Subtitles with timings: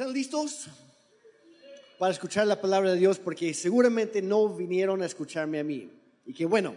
[0.00, 0.64] ¿Están listos
[1.98, 3.18] para escuchar la palabra de Dios?
[3.18, 5.90] Porque seguramente no vinieron a escucharme a mí.
[6.24, 6.74] Y que bueno,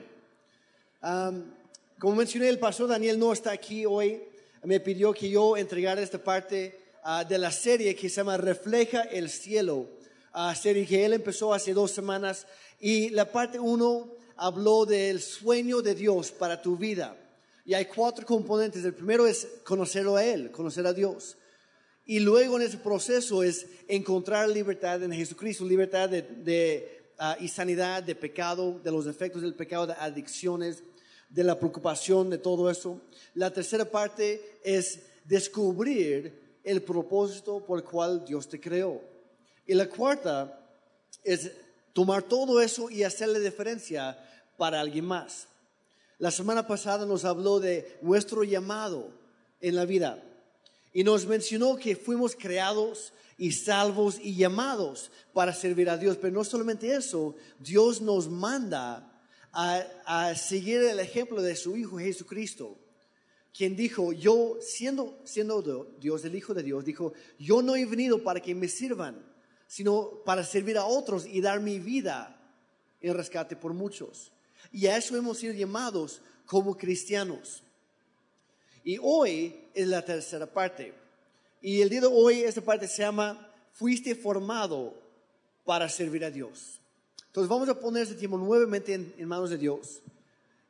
[0.99, 1.55] am,
[1.97, 4.21] como mencioné, el pastor Daniel no está aquí hoy.
[4.63, 9.03] Me pidió que yo entregara esta parte ah, de la serie que se llama Refleja
[9.03, 9.87] el Cielo,
[10.33, 12.45] ah, serie que él empezó hace dos semanas.
[12.81, 17.15] Y la parte uno habló del sueño de Dios para tu vida.
[17.63, 18.83] Y hay cuatro componentes.
[18.83, 21.37] El primero es conocerlo a Él, conocer a Dios.
[22.05, 28.03] Y luego en ese proceso es encontrar libertad en Jesucristo, libertad de, ah, y sanidad
[28.03, 30.83] de pecado, de los efectos del pecado, de adicciones,
[31.29, 32.99] de la preocupación, de todo eso.
[33.33, 39.01] La tercera parte es descubrir el propósito por el cual Dios te creó.
[39.65, 40.59] Y la cuarta
[41.23, 41.51] es
[41.93, 44.17] tomar todo eso y hacerle diferencia
[44.57, 45.47] para alguien más.
[46.17, 49.09] La semana pasada nos habló de nuestro llamado
[49.61, 50.21] en la vida
[50.93, 56.17] y nos mencionó que fuimos creados y salvos y llamados para servir a Dios.
[56.17, 59.11] Pero no solamente eso, Dios nos manda
[59.51, 62.77] a, a seguir el ejemplo de su Hijo Jesucristo,
[63.53, 65.61] quien dijo, yo siendo, siendo
[65.99, 69.23] Dios, el Hijo de Dios, dijo, yo no he venido para que me sirvan,
[69.67, 72.39] sino para servir a otros y dar mi vida
[73.01, 74.31] en rescate por muchos.
[74.71, 77.63] Y a eso hemos sido llamados como cristianos.
[78.83, 80.93] Y hoy es la tercera parte.
[81.61, 84.93] Y el día de hoy esta parte se llama, fuiste formado
[85.63, 86.79] para servir a Dios.
[87.27, 90.01] Entonces vamos a poner este tiempo nuevamente en, manos de Dios.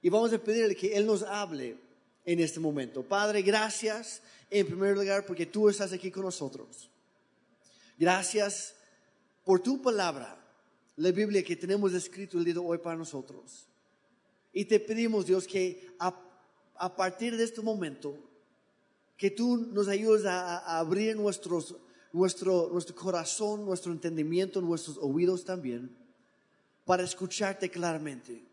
[0.01, 1.77] Y vamos a pedirle que Él nos hable
[2.25, 3.03] en este momento.
[3.03, 6.89] Padre, gracias en primer lugar porque tú estás aquí con nosotros.
[7.97, 8.75] Gracias
[9.43, 10.37] por tu palabra,
[10.95, 13.67] la Biblia que tenemos escrito el día de hoy para nosotros.
[14.53, 15.87] Y te pedimos, Dios, que
[16.75, 18.17] a, partir de este momento,
[19.17, 21.75] que tú nos ayudes a, a abrir nuestros,
[22.11, 25.95] nuestro, nuestro corazón, nuestro entendimiento, nuestros oídos también,
[26.85, 28.43] para escucharte claramente.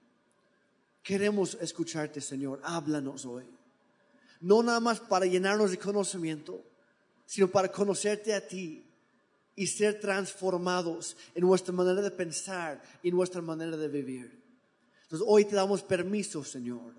[1.02, 2.60] Queremos escucharte, Señor.
[2.62, 3.44] Háblanos hoy.
[4.40, 6.62] No nada más para llenarnos de conocimiento,
[7.26, 8.84] sino para conocerte a ti
[9.54, 14.42] y ser transformados en nuestra manera de pensar y nuestra manera de vivir.
[15.02, 16.94] Entonces hoy te damos permiso, Señor.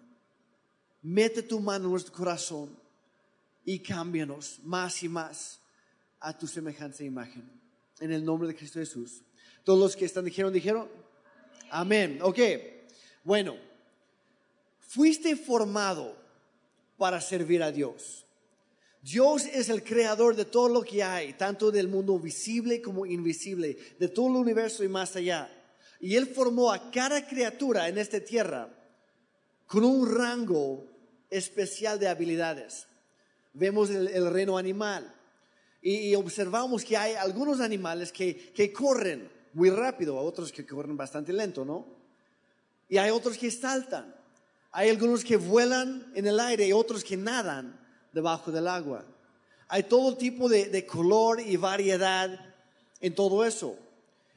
[1.02, 2.78] Mete tu mano en nuestro corazón
[3.66, 5.60] y cámbianos más y más
[6.20, 7.50] a tu semejanza e imagen.
[8.00, 9.22] En el nombre de Cristo Jesús.
[9.64, 10.88] Todos los que están dijeron, dijeron,
[11.70, 12.20] amén.
[12.22, 12.40] Ok,
[13.24, 13.56] bueno,
[14.80, 16.16] fuiste formado
[16.98, 18.26] para servir a Dios.
[19.02, 23.78] Dios es el creador de todo lo que hay, tanto del mundo visible como invisible,
[23.98, 25.50] de todo el universo y más allá.
[26.00, 28.70] Y Él formó a cada criatura en esta tierra
[29.66, 30.91] con un rango
[31.32, 32.86] especial de habilidades.
[33.54, 35.12] Vemos el, el reino animal
[35.82, 40.96] y, y, observamos que hay algunos animales que, que corren muy rápido, otros que corren
[40.96, 41.88] bastante lento, ¿no?
[42.88, 44.16] Y hay otros que saltan.
[44.72, 47.80] Hay algunos que vuelan en el aire y otros que nadan
[48.14, 49.06] debajo del agua.
[49.68, 52.54] Hay todo tipo de, de color y variedad
[53.00, 53.78] en todo eso.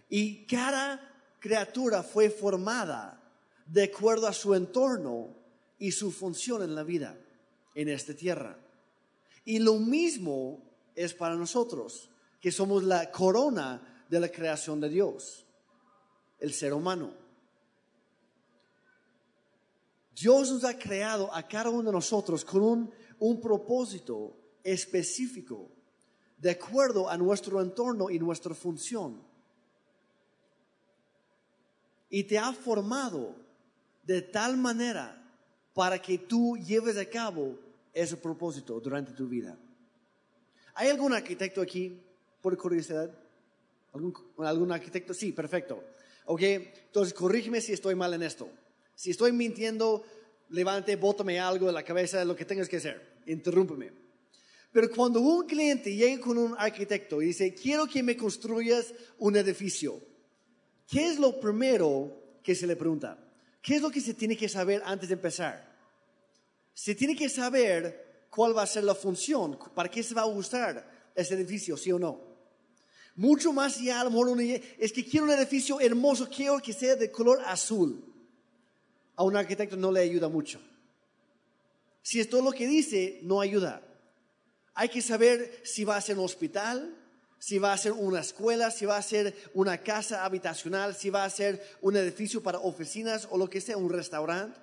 [0.09, 1.00] Y cada
[1.41, 3.21] criatura fue formada
[3.66, 5.44] de acuerdo a su entorno
[5.84, 7.15] y su función en la vida,
[7.75, 8.59] en esta tierra.
[9.45, 10.62] Y lo mismo
[10.95, 12.09] es para nosotros,
[12.41, 15.45] que somos la corona de la creación de Dios,
[16.39, 17.12] el ser humano.
[20.19, 25.69] Dios nos ha creado a cada uno de nosotros con un, un propósito específico,
[26.39, 29.22] de acuerdo a nuestro entorno y nuestra función
[32.09, 33.34] y te ha formado
[34.03, 35.24] de tal manera
[35.75, 37.59] para que tú lleves a cabo
[37.93, 39.59] ese propósito durante tu vida.
[40.75, 42.01] ¿Hay algún arquitecto aquí,
[42.41, 43.11] por curiosidad?
[43.93, 45.13] ¿Algún, arquitecto?
[45.13, 45.84] Sí, perfecto.
[46.27, 48.49] Ok, entonces corrígeme si estoy mal en esto.
[48.95, 50.05] Si estoy mintiendo,
[50.51, 53.21] levante, bótame algo de la cabeza, lo que tengas que hacer.
[53.27, 53.93] Interrúmpeme.
[54.73, 59.37] Pero cuando un cliente llega con un arquitecto y dice, quiero que me construyas un
[59.37, 60.01] edificio,
[60.89, 63.19] ¿Qué es lo primero que se le pregunta?
[63.63, 65.73] ¿Qué es lo que se tiene que saber antes de empezar?
[66.74, 70.26] Se tiene que saber cuál va a ser la función, para qué se va a
[70.26, 72.21] usar ese edificio, sí o no.
[73.16, 76.97] Mucho más ya a lo mejor es que quiero un edificio hermoso, quiero que sea
[76.97, 78.04] de color azul.
[79.16, 80.60] A un arquitecto no le ayuda mucho.
[82.03, 83.82] Si es todo lo que dice, no ayuda.
[84.74, 86.92] Hay que saber si va a ser un hospital,
[87.38, 91.24] si va a ser una escuela, si va a ser una casa habitacional, si va
[91.24, 94.59] a ser un edificio para oficinas o lo que sea, un restaurante.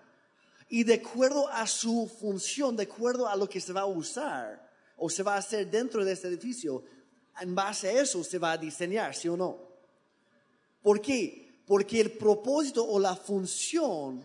[0.74, 4.72] Y de acuerdo a su función, de acuerdo a lo que se va a usar
[4.96, 6.82] o se va a hacer dentro de este edificio,
[7.42, 9.60] en base a eso se va a diseñar, ¿sí o no?
[10.82, 11.62] ¿Por qué?
[11.68, 14.24] Porque el propósito o la función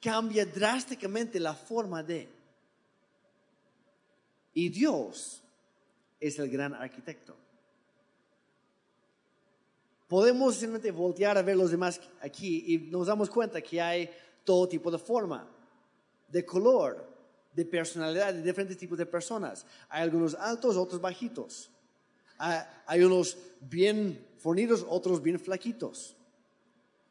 [0.00, 2.28] cambia drásticamente la forma de.
[4.54, 5.42] Y Dios
[6.20, 7.36] es el gran arquitecto.
[10.06, 14.10] Podemos simplemente voltear a ver los demás aquí y nos damos cuenta que hay
[14.50, 15.46] todo tipo de forma,
[16.26, 17.06] de color,
[17.54, 19.64] de personalidad, de diferentes tipos de personas.
[19.88, 21.70] Hay algunos altos, otros bajitos.
[22.36, 26.16] Hay, unos bien fornidos, otros bien flaquitos.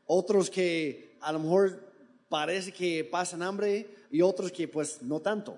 [0.06, 1.80] Otros que a lo mejor
[2.28, 5.58] parece que pasan hambre y otros que pues no tanto.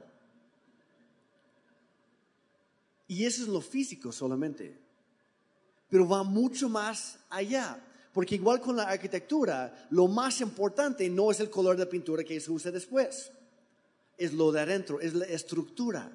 [3.07, 4.77] Y eso es lo físico solamente.
[5.89, 7.83] Pero va mucho más allá.
[8.13, 12.39] Porque igual con la arquitectura, lo más importante no es el color de pintura que
[12.39, 13.31] se usa después.
[14.17, 16.11] Es lo de adentro, es la estructura.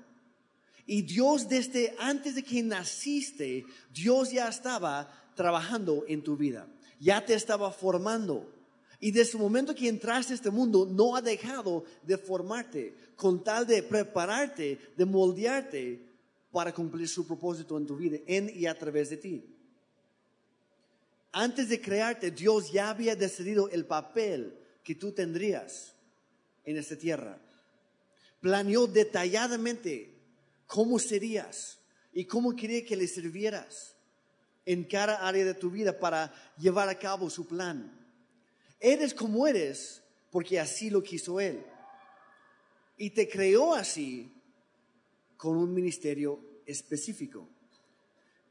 [0.86, 6.68] Y Dios desde antes de que naciste, Dios ya estaba trabajando en tu vida.
[7.00, 8.52] Ya te estaba formando.
[9.00, 13.42] Y desde el momento que entraste a este mundo, no ha dejado de formarte, con
[13.42, 16.06] tal de prepararte, de moldearte
[16.50, 19.55] para cumplir su propósito en tu vida, en y a través de ti.
[21.38, 25.92] Antes de crearte, Dios ya había decidido el papel que tú tendrías
[26.64, 27.38] en esta tierra.
[28.40, 30.14] Planeó detalladamente
[30.66, 31.78] cómo serías
[32.14, 33.96] y cómo quería que le sirvieras
[34.64, 37.92] en cada área de tu vida para llevar a cabo su plan.
[38.80, 41.62] Eres como eres porque así lo quiso Él.
[42.96, 44.32] Y te creó así
[45.36, 47.46] con un ministerio específico.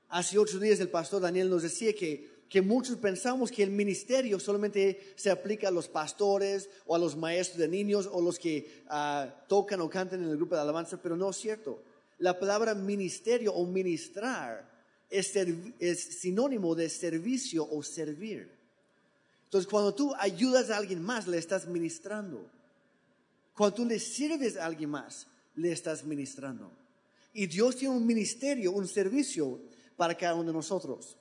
[0.10, 4.40] Hace ocho días el pastor Daniel nos decía que, que muchos pensamos que el ministerio
[4.40, 8.84] solamente se aplica a los pastores o a los maestros de niños o los que
[8.88, 11.82] ah, tocan o cantan en el grupo de alabanza, pero no es cierto.
[12.20, 14.70] La palabra ministerio o ministrar
[15.10, 18.50] es, es sinónimo de servicio o servir.
[19.46, 22.46] Entonces, cuando tú ayudas a alguien más, le estás ministrando.
[23.56, 26.72] Cuando tú le sirves a alguien más, le estás ministrando.
[27.34, 29.60] Y Dios tiene un ministerio, un servicio
[29.98, 31.18] para cada uno de nosotros.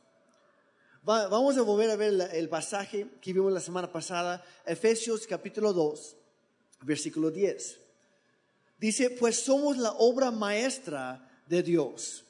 [1.05, 6.17] Vamos a volver a ver el pasaje que vimos la semana pasada, Efesios capítulo 2,
[6.83, 7.81] versículo 10.
[8.79, 12.25] Dice, pues somos la obra maestra de Dios.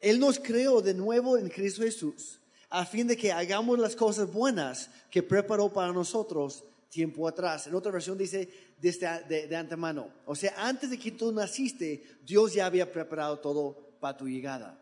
[0.00, 2.38] Él nos creó de nuevo en Cristo Jesús,
[2.70, 7.66] a fin de que hagamos las cosas buenas que preparó para nosotros tiempo atrás.
[7.66, 8.48] En otra versión dice
[8.78, 10.08] desde de, de, antemano.
[10.26, 14.78] O sea, antes de que tú naciste, Dios ya había preparado todo para tu llegada,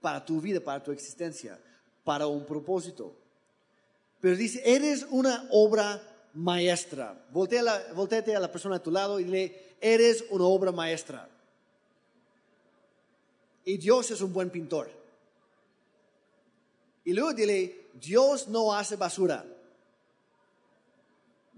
[0.00, 1.58] para tu vida, para tu existencia,
[2.04, 3.14] para un propósito.
[4.20, 6.00] Pero dice, eres una obra
[6.34, 7.26] maestra.
[7.30, 11.28] Voltea a la persona a tu lado y dile, eres una obra maestra.
[13.64, 14.90] Y Dios es un buen pintor.
[17.04, 19.44] Y luego dile, Dios no hace basura.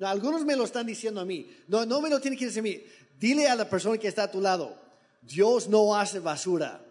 [0.01, 1.51] algunos me lo están diciendo a mí.
[1.69, 2.83] No, no me lo tiene que decir a mí.
[3.19, 4.77] Dile a la persona que está a tu lado,
[5.23, 6.85] Dios no hace basura.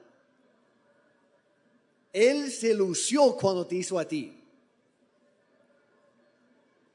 [2.13, 4.39] Él se lució cuando te hizo a ti.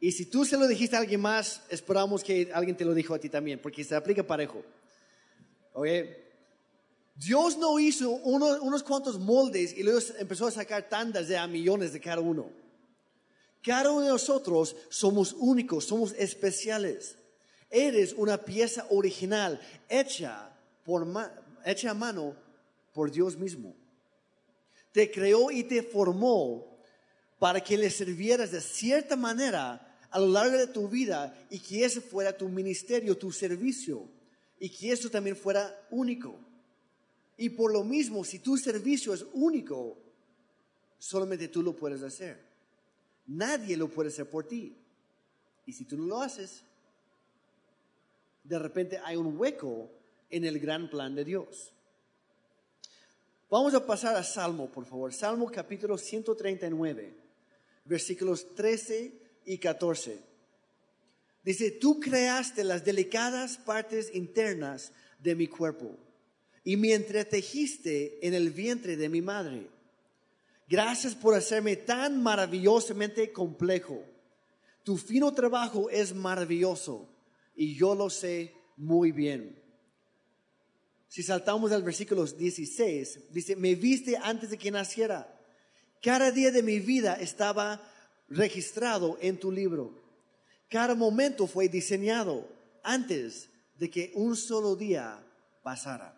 [0.00, 3.14] Y si tú se lo dijiste a alguien más, esperamos que alguien te lo dijo
[3.14, 4.62] a ti también, porque se aplica parejo.
[5.74, 6.24] Oye,
[7.16, 11.92] Dios no hizo unos cuantos moldes y luego empezó a sacar tandas de a millones
[11.92, 12.48] de cada uno.
[13.60, 17.16] Cada uno de nosotros somos únicos, somos especiales.
[17.68, 20.48] Eres una pieza original hecha,
[20.84, 21.06] por
[21.64, 22.36] hecha a mano
[22.94, 23.74] por Dios mismo.
[24.98, 26.76] Te creó y te formó
[27.38, 31.84] para que le sirvieras de cierta manera a lo largo de tu vida y que
[31.84, 34.08] ese fuera tu ministerio, tu servicio
[34.58, 36.34] y que eso también fuera único.
[37.36, 39.96] Y por lo mismo, si tu servicio es único,
[40.98, 42.44] solamente tú lo puedes hacer.
[43.28, 44.76] Nadie lo puede hacer por ti.
[45.64, 46.64] Y si tú no lo haces,
[48.42, 49.92] de repente hay un hueco
[50.28, 51.72] en el gran plan de Dios.
[53.50, 55.12] Vamos a pasar a Salmo, por favor.
[55.12, 57.14] Salmo capítulo 139,
[57.86, 59.12] versículos 13
[59.46, 60.18] y 14.
[61.42, 65.96] Dice, tú creaste las delicadas partes internas de mi cuerpo
[66.62, 69.66] y me entretejiste en el vientre de mi madre.
[70.68, 74.04] Gracias por hacerme tan maravillosamente complejo.
[74.82, 77.08] Tu fino trabajo es maravilloso
[77.56, 79.57] y yo lo sé muy bien.
[81.08, 85.34] Si saltamos al versículo 16, dice, me viste antes de que naciera.
[86.02, 87.82] Cada día de mi vida estaba
[88.28, 89.98] registrado en tu libro.
[90.68, 92.46] Cada momento fue diseñado
[92.82, 93.48] antes
[93.78, 95.24] de que un solo día
[95.62, 96.14] pasara.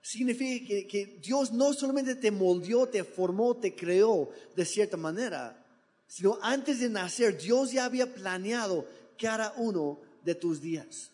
[0.00, 5.62] significa que, Dios no solamente te moldeó, te formó, te creó de cierta manera,
[6.06, 8.86] sino antes de nacer Dios ya había planeado
[9.18, 11.10] cada uno de tus días.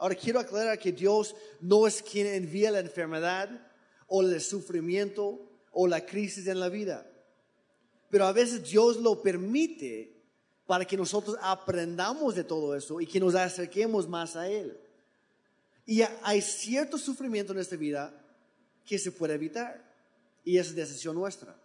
[0.00, 3.50] Ahora quiero aclarar que Dios no es quien envía la enfermedad
[4.06, 7.06] o el sufrimiento o la crisis en la vida.
[8.08, 10.16] Pero a veces Dios lo permite
[10.66, 14.80] para que nosotros aprendamos de todo eso y que nos acerquemos más a Él.
[15.84, 18.10] Y hay cierto sufrimiento en esta vida
[18.86, 19.84] que se puede evitar
[20.44, 21.60] y es decisión nuestra.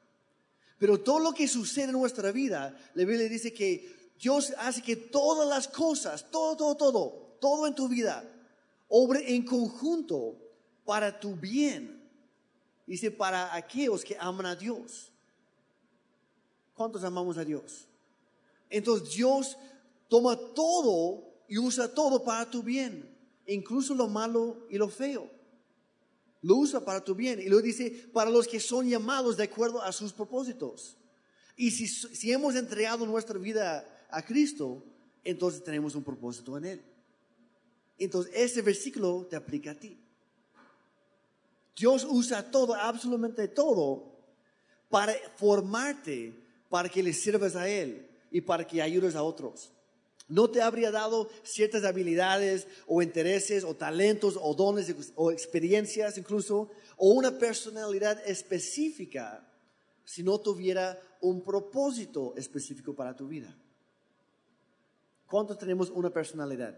[0.77, 4.97] Pero todo lo que sucede en nuestra vida, la Biblia dice que Dios hace que
[4.97, 8.23] todas las cosas, todo, todo, todo, todo en tu vida
[8.87, 10.37] obre en conjunto
[10.85, 12.01] para tu bien.
[12.85, 15.11] Dice, para aquellos que aman a Dios.
[16.75, 17.87] ¿Cuántos amamos a Dios?
[18.69, 19.57] Entonces Dios
[20.07, 23.09] toma todo y usa todo para tu bien,
[23.47, 25.29] incluso lo malo y lo feo.
[26.41, 29.81] Lo usa para tu bien y lo dice para los que son llamados de acuerdo
[29.81, 30.97] a sus propósitos.
[31.55, 34.83] Y si, si hemos entregado nuestra vida a Cristo,
[35.23, 36.94] entonces tenemos un propósito en Él.
[37.97, 39.97] Entonces, ese versículo te aplica a ti.
[41.75, 44.15] Dios usa todo, absolutamente todo,
[44.89, 46.33] para formarte,
[46.69, 49.71] para que le sirvas a Él y para que ayudes a otros.
[50.27, 56.71] No te habría dado ciertas habilidades o intereses o talentos o dones o experiencias incluso
[56.97, 59.47] o una personalidad específica
[60.03, 63.55] si no tuviera un propósito específico para tu vida.
[65.27, 66.75] ¿Cuántos tenemos una personalidad?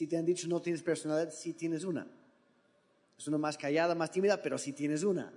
[0.00, 2.10] Si te han dicho no tienes personalidad, sí tienes una.
[3.18, 5.30] Es una más callada, más tímida, pero sí tienes una.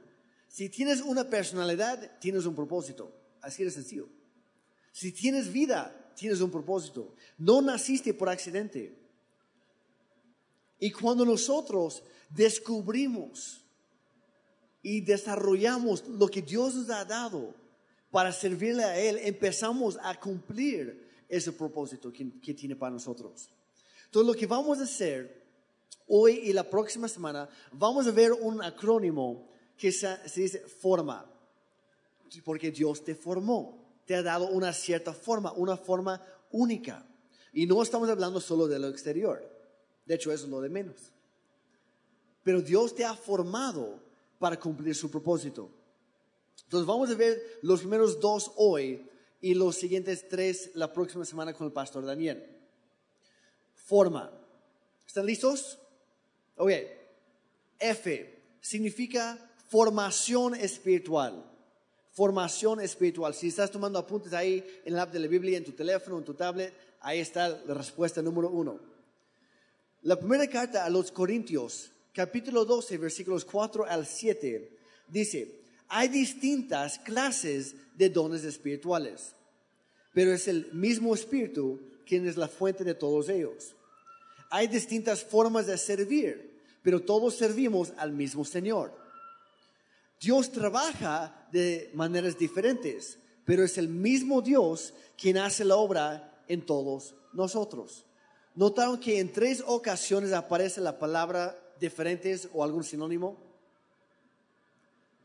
[0.48, 3.14] Si tienes una personalidad, tienes un propósito.
[3.42, 4.08] Así de sencillo.
[4.94, 7.14] Si tienes vida, tienes un propósito.
[7.38, 8.98] No naciste por accidente.
[10.80, 13.66] Y cuando nosotros descubrimos
[14.82, 17.54] y desarrollamos lo que Dios nos ha dado
[18.12, 23.50] para servirle a Él, empezamos a cumplir ese propósito que, que tiene para nosotros.
[24.14, 25.42] Entonces lo que vamos a hacer
[26.08, 31.26] hoy y la próxima semana, vamos a ver un acrónimo que se, dice forma,
[32.46, 37.04] porque Dios te formó, te ha dado una cierta forma, una forma única.
[37.54, 39.44] Y no estamos hablando solo de lo exterior,
[40.06, 41.12] de hecho eso es lo de menos.
[42.44, 44.00] Pero Dios te ha formado
[44.38, 45.72] para cumplir su propósito.
[46.66, 49.10] Entonces vamos a ver los primeros dos hoy
[49.42, 52.60] y los siguientes tres la próxima semana con el pastor Daniel
[53.94, 54.32] forma.
[55.06, 55.78] ¿Están listos?
[56.56, 56.72] Ok.
[57.78, 58.08] F
[58.60, 59.38] significa
[59.70, 61.46] formación espiritual.
[62.12, 63.36] Formación espiritual.
[63.36, 66.26] Si estás tomando apuntes ahí en la app de la Biblia, en tu teléfono, en
[66.26, 68.80] tu tablet, ahí está la respuesta número uno.
[70.02, 74.76] La primera carta a los Corintios, capítulo 12, versículos 4 al 7,
[75.08, 79.36] dice, hay distintas clases de dones espirituales,
[80.16, 83.76] pero es el mismo espíritu quien es la fuente de todos ellos.
[84.56, 88.96] Hay distintas formas de servir, pero todos servimos al mismo Señor.
[90.22, 96.64] Dios trabaja de maneras diferentes, pero es el mismo Dios quien hace la obra en
[96.64, 98.06] todos nosotros.
[98.54, 103.40] ¿Notaron que en tres ocasiones aparece la palabra diferentes o algún sinónimo?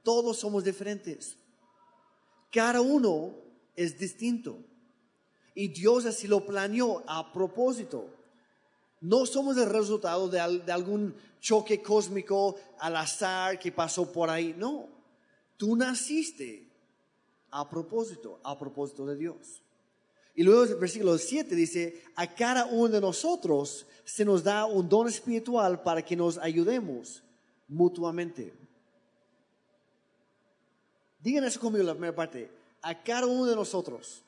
[0.04, 1.36] Todos somos diferentes.
[2.50, 3.34] Cada uno
[3.76, 4.56] es distinto.
[5.54, 8.14] Y Dios así lo planeó a propósito.
[9.00, 14.54] No somos el resultado de, algún choque cósmico al azar que pasó por ahí.
[14.56, 14.88] No,
[15.56, 16.68] tú naciste
[17.50, 19.62] a propósito, a propósito de Dios.
[20.34, 24.88] Y luego el versículo 7 dice, a cada uno de nosotros se nos da un
[24.88, 27.22] don espiritual para que nos ayudemos
[27.66, 28.54] mutuamente.
[31.20, 32.50] Digan eso conmigo la primera parte.
[32.82, 34.22] A cada uno de nosotros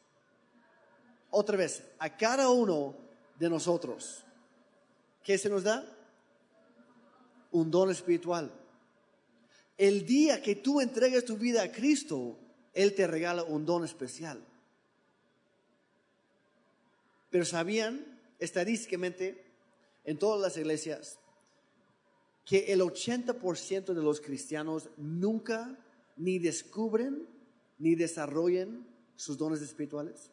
[1.30, 2.94] otra vez, a cada uno
[3.38, 4.24] de nosotros,
[5.22, 5.84] ¿qué se nos da?
[7.52, 8.52] Un don espiritual.
[9.76, 12.38] El día que tú entregues tu vida a Cristo,
[12.74, 14.44] Él te regala un don especial.
[17.30, 18.04] Pero sabían,
[18.38, 19.44] estadísticamente,
[20.04, 21.18] en todas las iglesias,
[22.44, 25.78] que el 80% de los cristianos nunca
[26.16, 27.26] ni descubren
[27.78, 28.86] ni desarrollan
[29.16, 30.30] sus dones espirituales.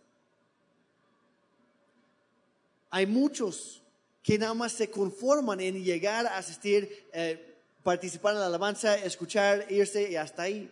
[2.89, 3.83] Hay muchos
[4.27, 9.65] que nada más se conforman en llegar a asistir, eh, participar en la alabanza, escuchar,
[9.69, 10.69] irse y hasta ahí.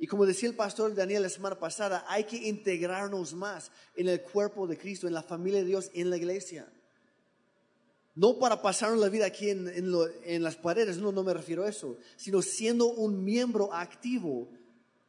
[0.00, 4.20] Y como decía el pastor Daniel la semana pasada, hay que integrarnos más en el
[4.20, 6.66] cuerpo de Cristo, en la familia de Dios, en la iglesia.
[8.16, 9.72] No para pasar la vida aquí en,
[10.24, 14.48] en las paredes, no, no me refiero a eso, sino siendo un miembro activo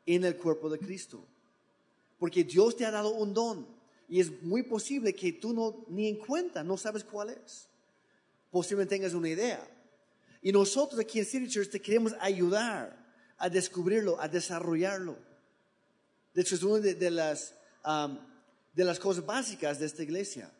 [0.06, 1.26] en el cuerpo de Cristo.
[2.20, 3.77] Porque Dios te ha dado un don
[4.10, 7.68] y es muy posible que tú no ni en cuenta, no sabes cuál es.
[8.50, 9.68] Posiblemente tengas una idea.
[10.42, 13.06] Y nosotros aquí en City Church te queremos ayudar
[13.38, 15.18] a descubrirlo, a desarrollarlo.
[16.34, 17.54] De hecho, es una de, las,
[18.74, 20.52] de las cosas básicas de esta iglesia.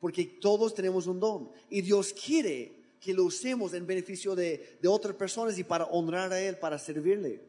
[0.00, 1.50] Porque todos tenemos un don.
[1.68, 6.32] Y Dios quiere que lo usemos en beneficio de, de otras personas y para honrar
[6.32, 7.42] a Él, para servirle.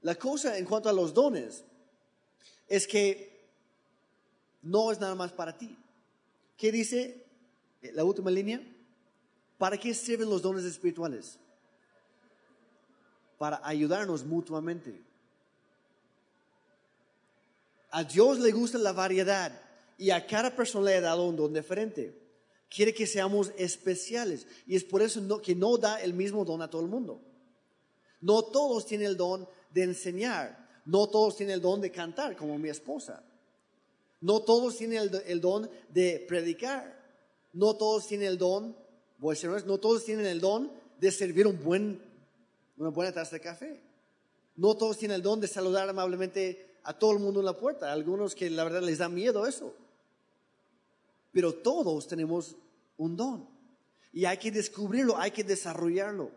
[0.00, 1.64] La cosa en cuanto a los dones
[2.68, 3.31] es que
[4.62, 5.76] no es nada más para ti.
[6.56, 7.24] ¿Qué dice
[7.92, 8.60] la última línea?
[9.58, 11.38] ¿Para qué sirven los dones espirituales?
[13.38, 15.02] Para ayudarnos mutuamente.
[17.90, 19.52] A Dios le gusta la variedad
[19.98, 22.18] y a cada persona le ha dado un don diferente.
[22.70, 26.70] Quiere que seamos especiales y es por eso que no da el mismo don a
[26.70, 27.20] todo el mundo.
[28.20, 32.58] No todos tienen el don de enseñar, no todos tienen el don de cantar, como
[32.58, 33.22] mi esposa.
[34.22, 36.96] No todos tienen el, don de predicar.
[37.52, 38.74] No todos tienen el don,
[39.18, 42.00] voy a no todos tienen el don de servir un buen,
[42.78, 43.82] una buena taza de café.
[44.56, 47.92] No todos tienen el don de saludar amablemente a todo el mundo en la puerta.
[47.92, 49.74] Algunos que la verdad les da miedo eso.
[51.32, 52.54] Pero todos tenemos
[52.96, 53.48] un don.
[54.12, 56.30] Y hay que descubrirlo, hay que desarrollarlo.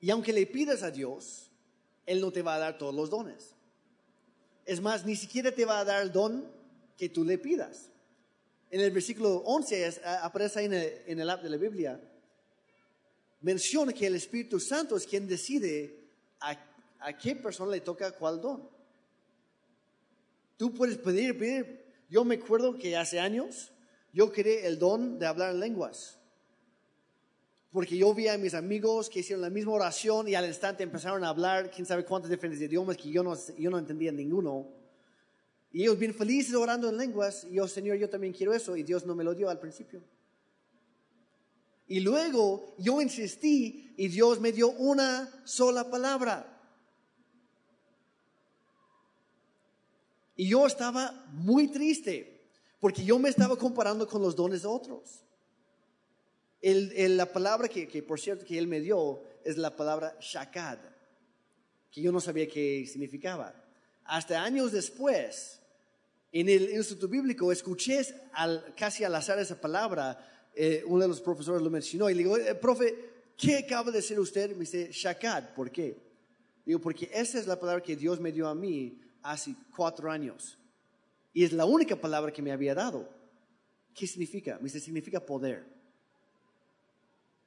[0.00, 1.50] Y aunque le pidas a Dios,
[2.04, 3.54] Él no te va a dar todos los dones.
[4.70, 6.46] Es más, ni siquiera te va a dar el don
[6.96, 7.90] que tú le pidas.
[8.70, 12.00] En el versículo 11 aparece ahí en el, en app de la Biblia,
[13.40, 15.92] menciona que el Espíritu Santo es quien decide
[16.38, 16.56] a,
[17.00, 18.70] a qué persona le toca cuál don.
[20.56, 21.84] Tú puedes pedir, pedir.
[22.08, 23.72] Yo me acuerdo que hace años
[24.12, 26.19] yo quería el don de hablar en lenguas
[27.72, 31.22] porque yo vi a mis amigos que hicieron la misma oración y al instante empezaron
[31.22, 34.66] a hablar quién sabe cuántos diferentes idiomas que yo no, yo no entendía ninguno.
[35.70, 38.82] Y ellos bien felices orando en lenguas y yo, Señor, yo también quiero eso y
[38.82, 40.02] Dios no me lo dio al principio.
[41.86, 46.60] Y luego yo insistí y Dios me dio una sola palabra.
[50.34, 52.48] Y yo estaba muy triste
[52.80, 55.22] porque yo me estaba comparando con los dones de otros
[56.62, 60.78] la palabra que, por cierto, que él me dio es la palabra shakad,
[61.90, 63.54] que yo no sabía qué significaba.
[64.04, 65.60] Hasta años después,
[66.32, 68.02] en el Instituto Bíblico, escuché
[68.76, 72.36] casi al azar esa palabra, eh, uno de los profesores lo mencionó, y le digo,
[72.36, 72.94] eh, profe,
[73.36, 74.50] ¿qué acaba de decir usted?
[74.52, 75.96] Me dice, shakad, ¿por qué?
[76.64, 80.58] Digo, porque esa es la palabra que Dios me dio a mí hace cuatro años.
[81.32, 83.08] Y es la única palabra que me había dado.
[83.94, 84.56] ¿Qué significa?
[84.58, 85.79] Me dice, significa poder.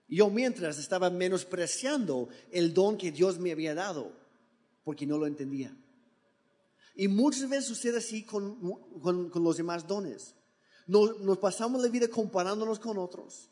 [0.08, 4.12] Yo mientras estaba menospreciando el don que Dios me había dado,
[4.84, 5.76] porque no lo entendía.
[6.96, 8.60] Y muchas veces sucede así con,
[9.34, 10.36] los demás dones.
[10.86, 13.50] Nos, nos, pasamos la vida comparándonos con otros,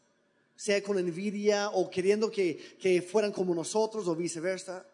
[0.55, 4.85] sea con envidia o queriendo que, que fueran como nosotros o viceversa.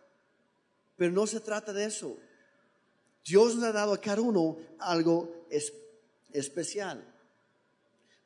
[0.96, 2.17] Pero no se trata de eso.
[3.26, 5.46] Dios nos ha dado a cada uno algo
[6.32, 7.04] especial.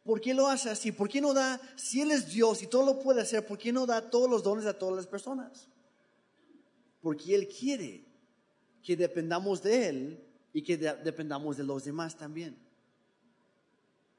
[0.04, 0.92] ¿Por qué lo hace así?
[0.92, 3.72] ¿Por qué no da, si Él es Dios y todo lo puede hacer, ¿por qué
[3.72, 5.68] no da todos los dones a todas las personas?
[7.02, 8.06] Porque Él quiere
[8.84, 12.58] que dependamos de Él y que dependamos de los demás también.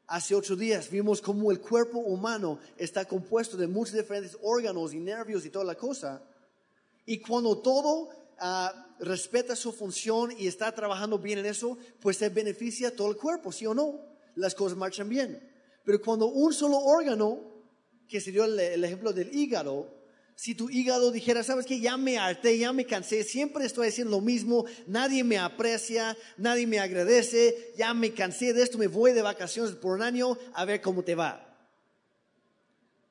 [0.07, 5.01] Hace ocho días vimos cómo el cuerpo humano está compuesto de muchos diferentes órganos y
[5.01, 6.23] nervios y toda la cosa.
[7.07, 12.29] Y cuando todo ah, respeta su función y está trabajando bien en eso, pues se
[12.29, 14.01] beneficia todo el cuerpo, ¿sí o no?
[14.37, 15.52] Las cosas marchan bien.
[15.85, 17.41] Pero cuando un solo órgano,
[18.09, 20.03] que sería el, ejemplo del hígado,
[20.35, 24.17] si tu hígado dijera, sabes que ya me harté, ya me cansé, siempre estoy haciendo
[24.17, 29.13] lo mismo, nadie me aprecia, nadie me agradece, ya me cansé de esto, me voy
[29.13, 31.49] de vacaciones por un año a ver cómo te va.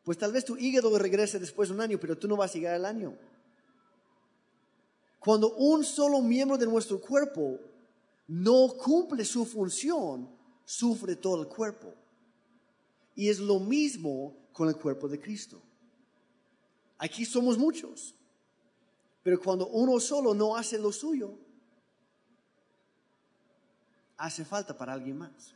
[0.03, 2.53] Pues tal vez tu hígado regrese después de un año, pero tú no vas a
[2.55, 3.17] llegar al año.
[5.19, 7.59] Cuando un solo miembro de nuestro cuerpo
[8.27, 10.27] no cumple su función,
[10.65, 11.93] sufre todo el cuerpo.
[13.21, 15.61] Y es lo mismo con el cuerpo de Cristo.
[16.97, 18.15] Aquí somos muchos,
[19.21, 21.37] pero cuando uno solo no hace lo suyo,
[24.17, 25.53] hace falta para alguien más.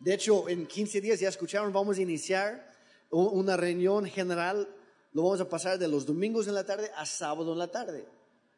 [0.00, 2.74] De hecho, en 15 días ya escucharon, vamos a iniciar
[3.10, 4.68] una reunión general,
[5.12, 8.08] lo vamos a pasar de los domingos en la tarde a sábado en la tarde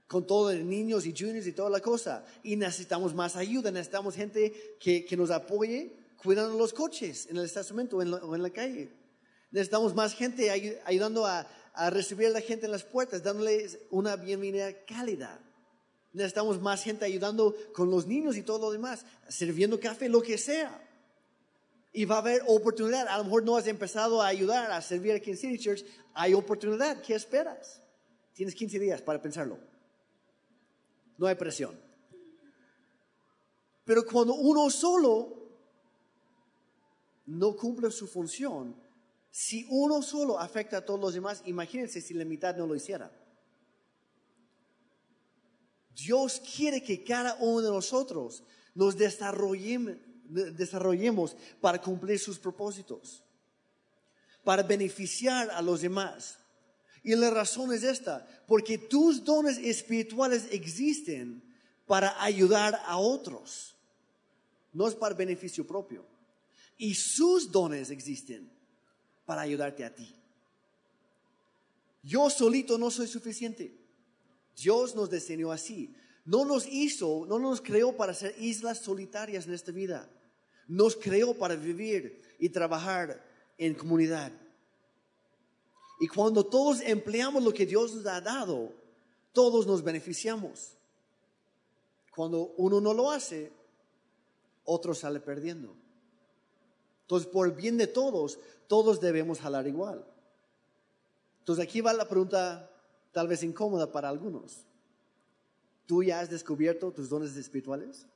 [0.06, 2.24] con todos los niños y juniors y toda la cosa.
[2.42, 7.44] Y necesitamos más ayuda, necesitamos gente que, que nos apoye cuidando los coches en el
[7.44, 8.92] estacionamiento o en la, calle.
[9.50, 10.50] Necesitamos más gente
[10.84, 15.40] ayudando a, a recibir a la gente en las puertas, dándoles una bienvenida cálida.
[16.12, 20.38] Necesitamos más gente ayudando con los niños y todo lo demás, sirviendo café, lo que
[20.38, 20.88] sea.
[21.92, 23.08] Y va a haber oportunidad.
[23.08, 25.84] A lo mejor no has empezado a ayudar a servir aquí en City Church.
[26.14, 27.02] Hay oportunidad.
[27.02, 27.82] ¿Qué esperas?
[28.34, 29.58] Tienes 15 días para pensarlo.
[31.18, 31.78] No hay presión.
[33.84, 35.41] Pero cuando uno solo
[37.26, 38.76] no cumple su función,
[39.30, 43.10] si uno solo afecta a todos los demás, imagínense si la mitad no lo hiciera.
[45.94, 48.42] Dios quiere que cada uno de nosotros
[48.74, 49.98] nos desarrollemos,
[51.60, 53.22] para cumplir sus propósitos,
[54.44, 56.38] para beneficiar a los demás.
[57.02, 61.42] Y la razón es esta, porque tus dones espirituales existen
[61.86, 63.76] para ayudar a otros,
[64.72, 66.11] no es para beneficio propio.
[66.78, 68.50] Y sus dones existen
[69.24, 70.14] para ayudarte a ti.
[72.02, 73.76] Yo solito no soy suficiente.
[74.56, 75.94] Dios nos diseñó así.
[76.24, 80.08] No nos hizo, no nos creó para ser islas solitarias en esta vida.
[80.68, 83.24] Nos creó para vivir y trabajar
[83.58, 84.32] en comunidad.
[86.00, 88.72] Y cuando todos empleamos lo que Dios nos ha dado,
[89.32, 90.76] todos nos beneficiamos.
[92.14, 93.52] Cuando uno no lo hace,
[94.64, 95.74] otro sale perdiendo.
[97.12, 100.02] Entonces, por el bien de todos, todos debemos jalar igual.
[101.40, 102.70] Entonces, aquí va la pregunta
[103.12, 104.64] tal vez incómoda para algunos.
[105.84, 108.06] ¿Tú ya has descubierto tus dones espirituales?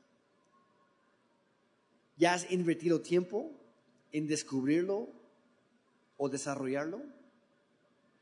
[2.17, 3.53] ¿Ya has invertido tiempo
[4.13, 5.11] en descubrirlo
[6.17, 7.03] o desarrollarlo?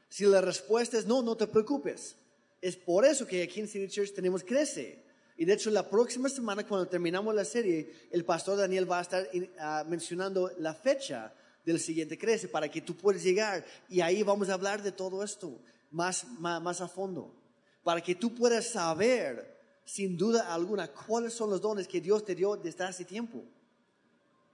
[0.08, 2.16] Si la respuesta es no, no te preocupes.
[2.60, 5.03] Es por eso que aquí en City Church tenemos Crece.
[5.36, 9.02] Y de hecho, la próxima semana, cuando terminamos la serie, el pastor Daniel va a
[9.02, 13.64] estar ah, mencionando la fecha del siguiente Crece para que tú puedas llegar.
[13.88, 17.34] Y ahí vamos a hablar de todo esto más, más, a fondo,
[17.82, 22.34] para que tú puedas saber, sin duda alguna, cuáles son los dones que Dios te
[22.34, 23.44] dio desde hace tiempo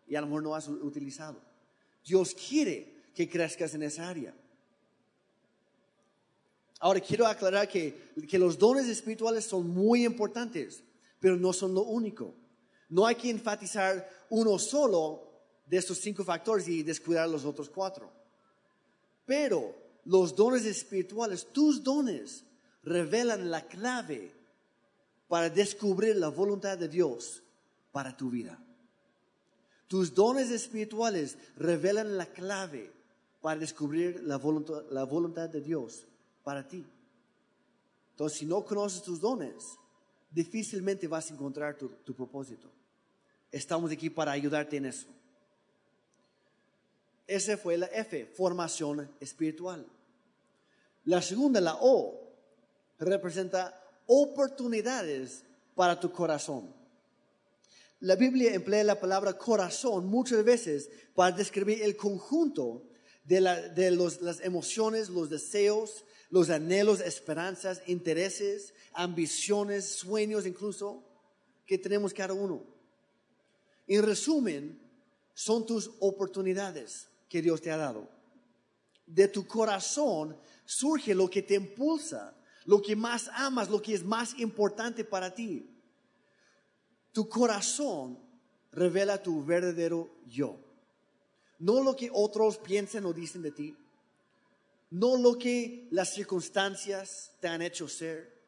[0.06, 1.40] y a lo mejor no has utilizado.
[2.04, 4.34] Dios quiere que crezcas en esa área.
[6.80, 10.82] Ahora quiero aclarar que, que los dones espirituales son muy importantes,
[11.20, 12.34] pero no son lo único.
[12.88, 15.30] No hay que enfatizar uno solo
[15.66, 18.10] de estos cinco factores y descuidar los otros cuatro.
[19.26, 19.74] Pero
[20.06, 22.44] los dones espirituales, tus dones,
[22.82, 24.32] revelan la clave
[25.28, 27.42] para descubrir la voluntad de Dios
[27.92, 28.58] para tu vida.
[29.86, 32.90] Tus dones espirituales revelan la clave
[33.40, 36.06] para descubrir la voluntad, de Dios
[36.42, 36.86] para ti.
[38.12, 39.78] Entonces, si no conoces tus dones,
[40.30, 42.68] difícilmente vas a encontrar tu propósito.
[43.50, 45.06] Estamos aquí para ayudarte en eso.
[47.26, 49.86] Esa fue la F, formación espiritual.
[51.04, 52.20] La segunda, la O,
[52.98, 56.74] representa oportunidades para tu corazón.
[58.00, 62.82] La Biblia emplea la palabra corazón muchas veces para describir el conjunto
[63.24, 71.04] de, las emociones, los deseos, los anhelos, esperanzas, intereses, ambiciones, sueños incluso
[71.66, 72.64] que tenemos cada uno.
[73.86, 74.80] En resumen,
[75.34, 78.08] son tus oportunidades que Dios te ha dado.
[79.06, 84.04] De tu corazón surge lo que te impulsa, lo que más amas, lo que es
[84.04, 85.68] más importante para ti.
[87.12, 88.18] Tu corazón
[88.70, 90.60] revela tu verdadero yo.
[91.58, 93.76] No lo que otros piensan o dicen de ti.
[94.90, 98.40] No lo que las circunstancias te han hecho ser,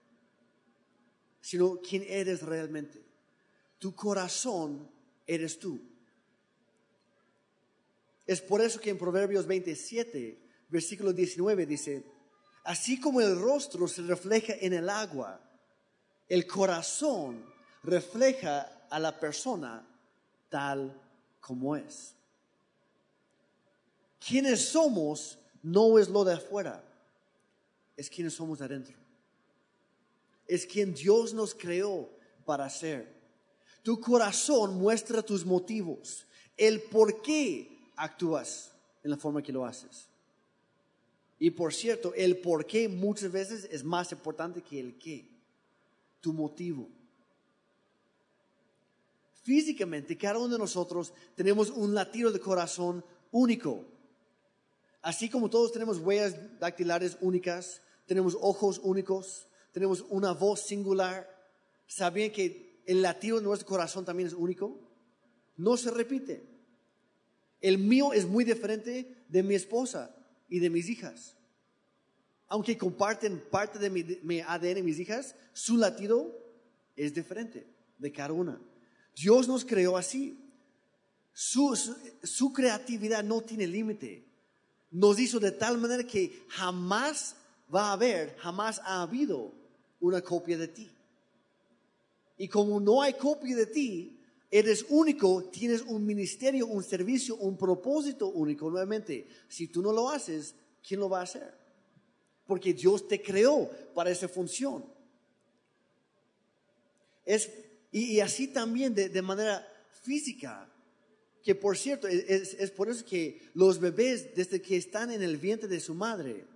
[1.40, 3.02] sino quién eres realmente.
[3.78, 4.90] Tu corazón
[5.26, 5.80] eres tú.
[8.26, 12.04] Es por eso que en Proverbios 27, versículo 19 dice,
[12.64, 15.40] así como el rostro se refleja en el agua,
[16.28, 17.44] el corazón
[17.82, 19.86] refleja a la persona
[20.48, 21.00] tal
[21.40, 22.14] como es.
[24.24, 26.84] Quienes somos no es lo de afuera,
[27.96, 28.96] es quienes somos adentro.
[30.46, 32.10] Es quien Dios nos creó
[32.44, 33.12] para ser.
[33.82, 38.72] Tu corazón muestra tus motivos, el por qué actúas
[39.02, 40.06] en la forma que lo haces.
[41.38, 45.26] Y por cierto, el por qué muchas veces es más importante que el qué,
[46.20, 46.88] tu motivo.
[49.42, 53.84] Físicamente, cada uno de nosotros tenemos un latido de corazón único.
[55.02, 61.28] Así como todos tenemos huellas dactilares únicas, tenemos ojos únicos, tenemos una voz singular.
[61.86, 64.80] ¿Sabían que el latido de nuestro corazón también es único?
[65.56, 66.48] No se repite.
[67.60, 70.14] El mío es muy diferente de mi esposa
[70.48, 71.36] y de mis hijas.
[72.48, 76.42] Aunque comparten parte de mi, mi ADN, mis hijas, su latido
[76.96, 77.66] es diferente
[77.98, 78.60] de cada una.
[79.14, 80.38] Dios nos creó así.
[81.32, 84.26] Su, creatividad no tiene límite.
[84.92, 87.34] Nos hizo de tal manera que jamás
[87.74, 89.50] va a haber, jamás ha habido
[90.00, 90.90] una copia de ti.
[92.36, 94.18] Y como no hay copia de ti,
[94.50, 98.70] eres único, tienes un ministerio, un servicio, un propósito único.
[98.70, 100.54] Nuevamente, si tú no lo haces,
[100.86, 101.54] ¿quién lo va a hacer?
[102.46, 104.84] Porque Dios te creó para esa función.
[107.24, 107.50] Es,
[107.92, 109.66] y, así también de, manera
[110.02, 110.68] física,
[111.42, 115.36] que por cierto, es, es, por eso que los bebés, desde que están en el
[115.36, 116.46] vientre de su madre,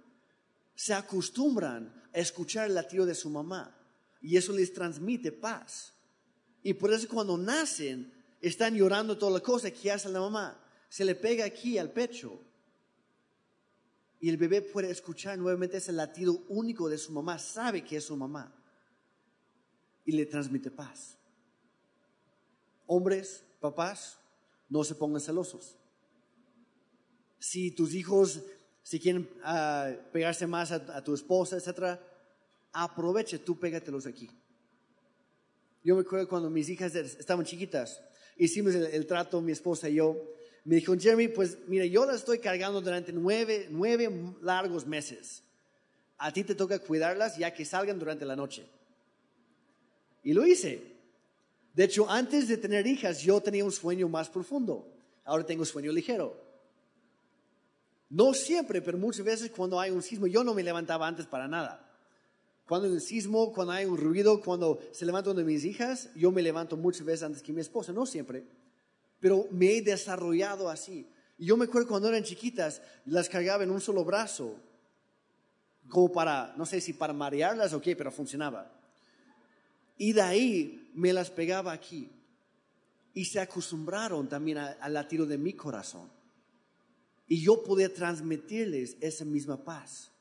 [0.76, 3.76] se acostumbran a escuchar el latido de su mamá.
[4.20, 5.92] Y eso les transmite paz.
[6.62, 10.60] Y por eso cuando nacen, están llorando toda la cosa que hace la mamá.
[10.88, 12.40] Se le pega aquí al pecho.
[14.20, 17.38] Y el bebé puede escuchar nuevamente ese latido único de su mamá.
[17.38, 18.54] Sabe que es su mamá.
[20.04, 21.18] Y le transmite paz.
[22.86, 24.18] Hombres, papás,
[24.68, 25.76] no se pongan celosos.
[27.38, 28.42] Si tus hijos,
[28.82, 31.98] si quieren ah, pegarse más a, tu esposa, etc.,
[32.72, 34.28] aproveche, tú pégatelos aquí.
[35.82, 38.02] Yo me acuerdo cuando mis hijas estaban chiquitas,
[38.36, 40.16] hicimos el, trato, mi esposa y yo.
[40.64, 44.10] Me dijo, Jeremy, pues mira, yo las estoy cargando durante nueve, nueve
[44.42, 45.44] largos meses.
[46.18, 48.66] A ti te toca cuidarlas ya que salgan durante la noche.
[50.24, 50.95] Y lo hice.
[51.76, 54.90] De hecho, antes de tener hijas, yo tenía un sueño más profundo.
[55.26, 56.42] Ahora tengo un sueño ligero.
[58.08, 61.46] No siempre, pero muchas veces cuando hay un sismo, yo no me levantaba antes para
[61.46, 61.86] nada.
[62.66, 66.08] Cuando hay un sismo, cuando hay un ruido, cuando se levanta una de mis hijas,
[66.16, 68.46] yo me levanto muchas veces antes que mi esposa, no siempre,
[69.20, 71.06] pero me he desarrollado así.
[71.36, 74.54] Y yo me acuerdo cuando eran chiquitas, las cargaba en un solo brazo,
[75.90, 78.75] como para, no sé si para marearlas o qué, pero funcionaba.
[79.96, 82.10] Y de ahí me las pegaba aquí.
[83.14, 86.10] Y se acostumbraron también al latido de mi corazón.
[87.26, 90.12] Y yo podía transmitirles esa misma paz.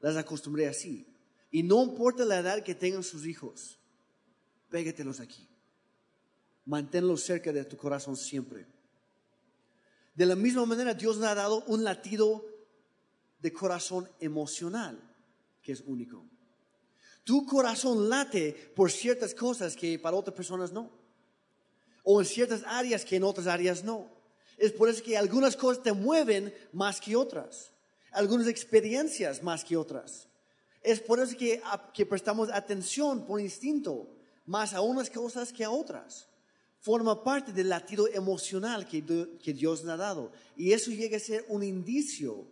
[0.00, 1.06] Las acostumbré así.
[1.50, 3.78] Y no importa la edad que tengan sus hijos,
[4.70, 5.46] pégatelos aquí.
[6.64, 8.66] Manténlos cerca de tu corazón siempre.
[10.14, 12.44] De la misma manera, Dios nos ha dado un latido
[13.40, 14.98] de corazón emocional
[15.62, 16.24] que es único.
[17.24, 20.90] Tu corazón late por ciertas cosas que para otras personas no.
[22.02, 24.10] O en ciertas áreas que en otras áreas no.
[24.58, 27.72] Es por eso que algunas cosas te mueven más que otras.
[28.12, 30.28] Algunas experiencias más que otras.
[30.82, 31.62] Es por eso que,
[31.94, 34.06] que prestamos atención por instinto,
[34.44, 36.28] más a unas cosas que a otras.
[36.78, 39.02] Forma parte del latido emocional que,
[39.42, 40.30] que Dios nos ha dado.
[40.58, 42.46] Y eso llega a ser un indicio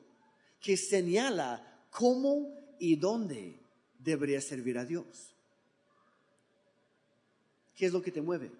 [0.58, 3.61] que señala cómo y dónde
[4.02, 5.34] debería servir a Dios.
[7.74, 8.50] ¿Qué es lo que te mueve?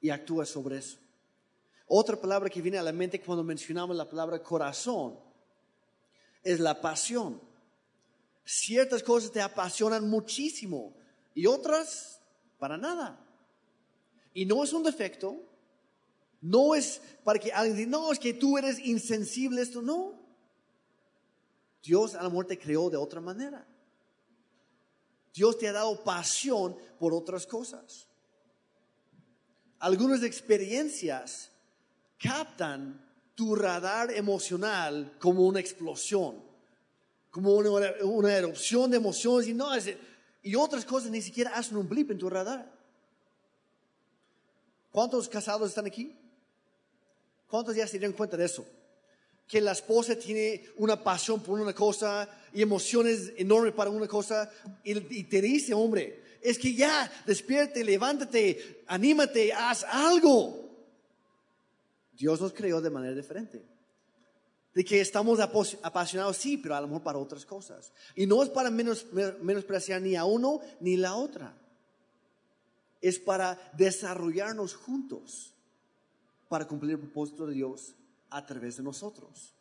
[0.00, 0.98] Y actúa sobre eso.
[1.86, 5.18] Otra palabra que viene a la mente cuando mencionamos la palabra corazón
[6.42, 7.40] es la pasión.
[8.44, 10.94] Ciertas cosas te apasionan muchísimo
[11.34, 12.20] y otras
[12.58, 13.18] para nada.
[14.34, 15.42] Y no es un defecto,
[16.40, 20.27] no es para que alguien diga, no, es que tú eres insensible, esto no.
[21.82, 23.66] Dios a la muerte te creó de otra manera.
[25.32, 28.06] Dios te ha dado pasión por otras cosas.
[29.78, 31.50] Algunas experiencias
[32.18, 36.42] captan tu radar emocional como una explosión,
[37.30, 39.68] como una, erupción de emociones y, no,
[40.42, 42.68] y otras cosas ni siquiera hacen un blip en tu radar.
[44.90, 46.16] ¿Cuántos casados están aquí?
[47.46, 48.66] ¿Cuántos ya se dieron cuenta de eso?
[49.48, 54.50] Que la esposa tiene una pasión por una cosa y emociones enormes para una cosa
[54.84, 60.68] y, y te dice, hombre, es que ya, despierte, levántate, anímate, haz algo.
[62.16, 63.64] Dios nos creó de manera diferente.
[64.74, 67.92] De que estamos apasionados, sí, pero a lo mejor para otras cosas.
[68.14, 69.06] Y no es para menos,
[69.40, 71.56] menospreciar ni a uno ni la otra.
[73.00, 75.52] Es para desarrollarnos juntos,
[76.48, 77.94] para cumplir el propósito de Dios
[78.30, 79.54] a través de nosotros.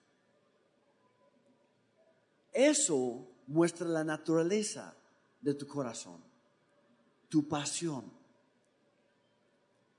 [2.53, 4.95] Eso muestra la naturaleza
[5.41, 6.21] de tu corazón,
[7.29, 8.11] tu pasión.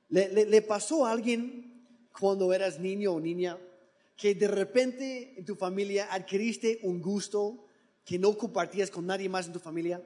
[0.09, 1.87] ¿Le, pasó a alguien
[2.18, 3.59] cuando eras niño o niña
[4.16, 7.66] que de repente en tu familia adquiriste un gusto
[8.04, 10.02] que no compartías con nadie más en tu familia?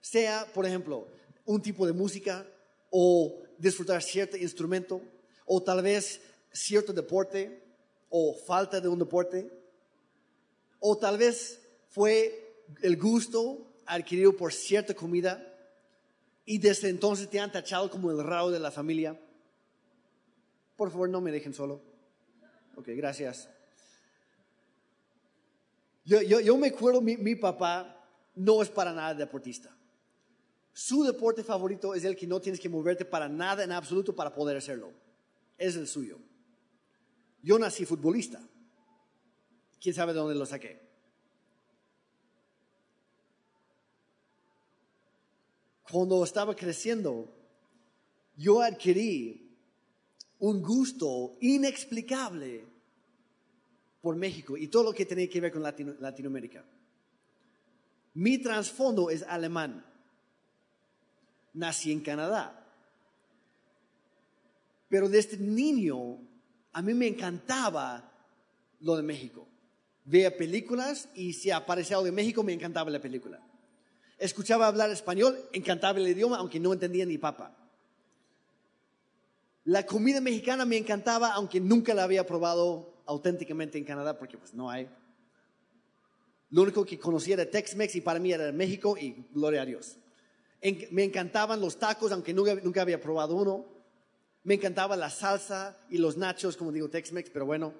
[0.00, 1.06] Sea, por ejemplo,
[1.44, 2.46] un tipo de música
[2.90, 5.00] o disfrutar cierto instrumento
[5.46, 6.20] o tal vez
[6.52, 7.67] cierto deporte
[8.10, 9.50] o falta de un deporte
[10.80, 15.44] o tal vez fue el gusto adquirido por cierta comida
[16.44, 19.18] y desde entonces te han tachado como el raro de la familia.
[20.76, 21.82] Por favor, no me dejen solo.
[22.76, 23.48] Ok, gracias.
[26.04, 28.02] Yo, yo, me acuerdo, mi, mi papá
[28.34, 29.76] no es para nada deportista.
[30.72, 34.32] Su deporte favorito es el que no tienes que moverte para nada en absoluto para
[34.32, 34.92] poder hacerlo.
[35.58, 36.18] Es el suyo.
[37.42, 38.40] Yo nací futbolista.
[39.80, 40.80] ¿Quién sabe de dónde lo saqué?
[45.90, 47.32] Cuando estaba creciendo,
[48.36, 49.56] yo adquirí
[50.40, 52.66] un gusto inexplicable
[54.00, 56.64] por México y todo lo que tenía que ver con Latinoamérica.
[58.14, 59.84] Mi trasfondo es alemán.
[61.54, 62.66] Nací en Canadá.
[64.88, 66.18] Pero desde niño
[66.78, 68.08] a mí me encantaba
[68.78, 69.48] lo de México.
[70.04, 73.42] Veía películas y si aparecía algo de México me encantaba la película.
[74.16, 77.52] Escuchaba hablar español, encantaba el idioma, aunque no entendía ni papa.
[79.64, 84.54] La comida mexicana me encantaba, aunque nunca la había probado auténticamente en Canadá, porque pues
[84.54, 84.88] no hay.
[86.50, 89.96] Lo único que conocía era Tex-Mex y para mí era México y gloria a Dios.
[90.92, 93.77] me encantaban los tacos, aunque nunca, nunca había probado uno.
[94.48, 97.74] Me encantaba la salsa y los nachos, como digo Tex-Mex, pero bueno.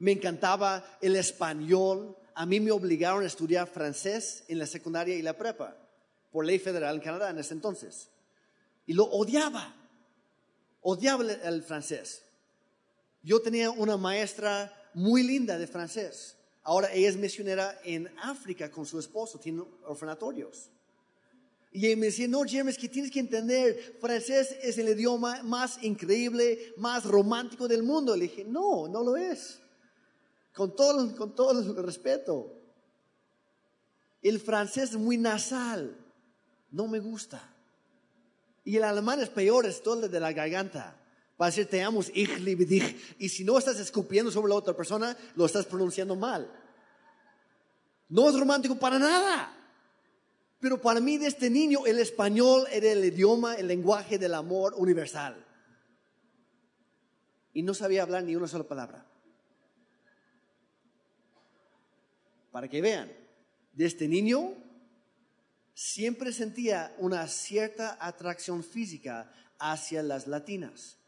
[0.00, 2.16] Me encantaba el español.
[2.34, 5.76] A mí me obligaron a estudiar francés en la secundaria y la prepa,
[6.32, 8.08] por ley federal en Canadá en ese entonces.
[8.86, 9.72] Y lo odiaba
[10.80, 12.24] odiaba el francés.
[13.22, 16.36] Yo tenía una maestra muy linda de francés.
[16.64, 20.70] Ahora ella es misionera en África con su esposo, tiene orfanatorios.
[21.76, 26.72] Y me decía, no, James, que tienes que entender, francés es el idioma más increíble,
[26.76, 28.16] más romántico del mundo.
[28.16, 29.58] Le dije, no, no lo es.
[30.54, 32.56] Con todo, con todo el respeto.
[34.22, 35.98] El francés es muy nasal,
[36.70, 37.42] no me gusta.
[38.64, 40.96] Y el alemán es peor, es todo de la garganta.
[41.36, 43.16] Para decir te amo, ich liebe dich.
[43.18, 46.48] Y si no estás escupiendo sobre la otra persona, lo estás pronunciando mal.
[48.08, 49.63] No es romántico para nada.
[50.60, 54.74] Pero para mí, de este niño, el español era el idioma, el lenguaje del amor
[54.76, 55.44] universal.
[57.52, 59.06] Y no sabía hablar ni una sola palabra.
[62.50, 63.12] Para que vean,
[63.72, 64.54] de este niño
[65.74, 70.98] siempre sentía una cierta atracción física hacia las latinas,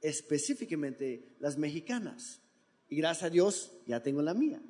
[0.00, 2.40] específicamente las mexicanas.
[2.88, 4.60] Y gracias a Dios ya tengo la mía.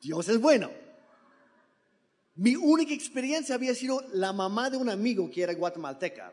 [0.00, 0.70] Dios es bueno.
[2.34, 6.32] Mi única experiencia había sido la mamá de un amigo que era guatemalteca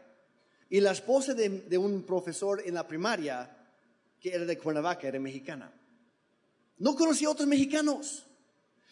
[0.69, 3.55] y la esposa de, un profesor en la primaria
[4.19, 5.73] que era de Cuernavaca, era mexicana.
[6.77, 8.25] No conocía a otros mexicanos.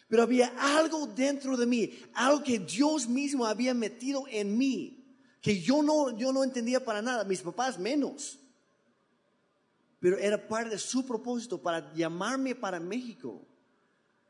[0.10, 5.06] Pero había algo dentro de mí, algo que Dios mismo había metido en mí,
[5.41, 8.39] que yo no, yo no entendía para nada, mis papás menos.
[10.00, 13.46] Pero era parte de su propósito para llamarme para México.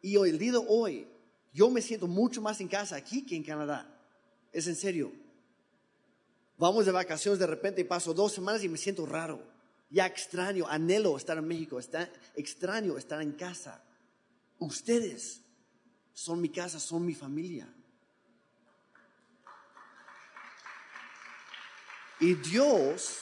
[0.02, 1.08] Y hoy, el día de hoy,
[1.58, 3.90] yo me siento mucho más en casa aquí que en Canadá.
[4.54, 5.12] Es en serio.
[6.56, 9.42] Vamos de vacaciones de repente y paso dos semanas y me siento raro.
[9.90, 13.84] Ya extraño, anhelo estar en México, está extraño estar en casa.
[14.60, 15.42] Ustedes
[16.14, 17.68] son mi casa, son mi familia.
[22.20, 23.22] Y Dios,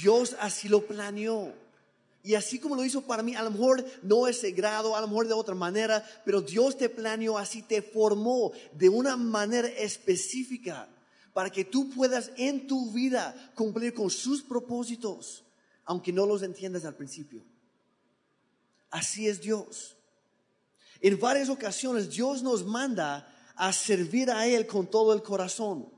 [0.00, 1.54] Dios así lo planeó.
[2.28, 5.08] Y así como lo hizo para mí, a lo mejor no ese grado, a lo
[5.08, 10.90] mejor de otra manera, pero Dios te planeó así, te formó de una manera específica
[11.32, 15.42] para que tú puedas en tu vida cumplir con sus propósitos,
[15.86, 17.46] aunque no los entiendas al principio.
[18.90, 19.96] Así es Dios.
[21.00, 25.90] En varias ocasiones Dios nos manda a servir a Él con todo el corazón.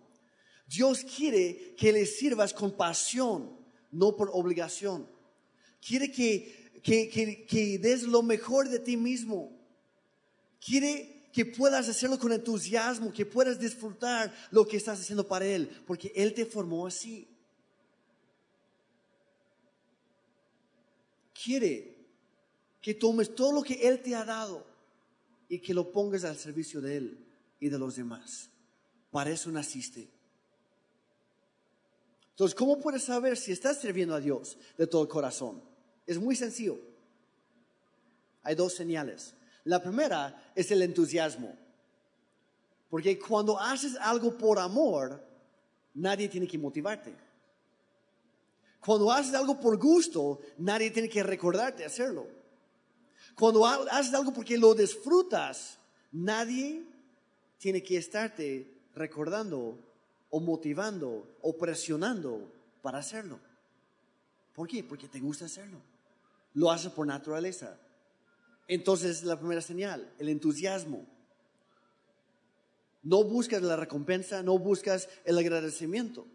[0.68, 3.50] Dios quiere que le sirvas con pasión,
[3.90, 5.18] no por obligación.
[5.80, 9.56] Quiere que, que, des lo mejor de ti mismo.
[10.64, 15.70] Quiere que puedas hacerlo con entusiasmo, que puedas disfrutar lo que estás haciendo para Él,
[15.86, 17.28] porque Él te formó así.
[21.42, 21.96] Quiere
[22.82, 24.66] que tomes todo lo que Él te ha dado
[25.48, 27.26] y que lo pongas al servicio de Él
[27.58, 28.50] y de los demás.
[29.10, 30.10] Para eso naciste.
[32.30, 35.69] Entonces, ¿cómo puedes saber si estás sirviendo a Dios de todo el corazón?
[36.10, 36.76] Es muy sencillo.
[38.42, 39.32] Hay dos señales.
[39.62, 41.56] La primera es el entusiasmo.
[42.88, 45.24] Porque cuando haces algo por amor,
[45.94, 47.14] nadie tiene que motivarte.
[48.84, 52.26] Cuando haces algo por gusto, nadie tiene que recordarte hacerlo.
[53.36, 55.78] Cuando haces algo porque lo disfrutas,
[56.10, 56.82] nadie
[57.56, 59.78] tiene que estarte recordando
[60.28, 62.50] o motivando o presionando
[62.82, 63.38] para hacerlo.
[64.56, 64.82] ¿Por qué?
[64.82, 65.89] Porque te gusta hacerlo.
[66.54, 67.78] Lo haces por naturaleza.
[68.68, 71.06] Entonces es la primera señal, el entusiasmo.
[73.02, 76.26] No buscas la recompensa, no buscas el agradecimiento.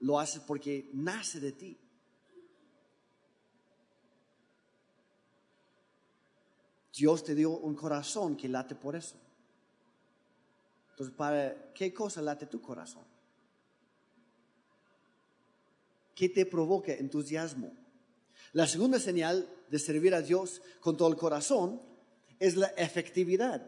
[0.00, 1.78] Lo haces porque nace de ti.
[6.98, 9.16] Dios te dio un corazón que late por eso.
[10.90, 13.04] Entonces, ¿para qué cosa late tu corazón?
[16.14, 17.72] ¿Qué te provoca entusiasmo?
[18.52, 21.80] La segunda señal de servir a Dios con todo el corazón
[22.38, 23.66] es la efectividad.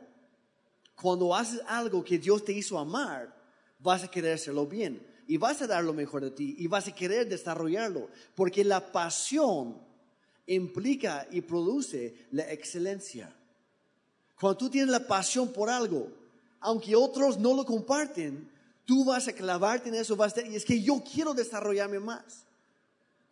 [0.94, 3.34] Cuando haces algo que Dios te hizo amar,
[3.78, 6.88] vas a querer hacerlo bien y vas a dar lo mejor de ti y vas
[6.88, 9.78] a querer desarrollarlo, porque la pasión
[10.46, 13.34] implica y produce la excelencia.
[14.38, 16.10] Cuando tú tienes la pasión por algo,
[16.60, 18.50] aunque otros no lo comparten,
[18.84, 20.18] tú vas a clavarte en eso,
[20.50, 22.44] y es que yo quiero desarrollarme más.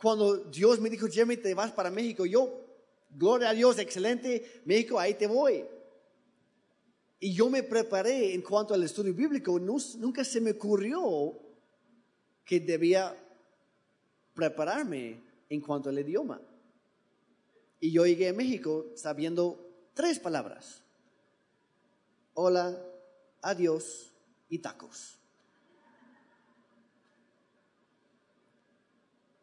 [0.01, 2.65] Cuando Dios me dijo, Jeremy, te vas para México, yo,
[3.11, 5.65] gloria a Dios, excelente, México, ahí te voy.
[7.21, 11.37] Y yo me preparé en cuanto al estudio bíblico, nunca se me ocurrió
[12.45, 13.17] que debía
[14.35, 16.41] prepararme en cuanto al idioma.
[17.81, 20.81] Y yo llegué a México sabiendo tres palabras.
[22.35, 22.81] Hola,
[23.43, 24.13] adiós
[24.49, 25.18] y tacos.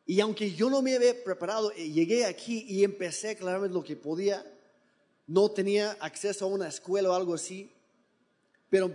[0.05, 3.83] Y aunque yo no me había preparado, eh, llegué aquí y empecé a aclararme lo
[3.83, 4.45] que podía.
[5.27, 7.71] No tenía acceso a una escuela o algo así
[8.69, 8.91] pero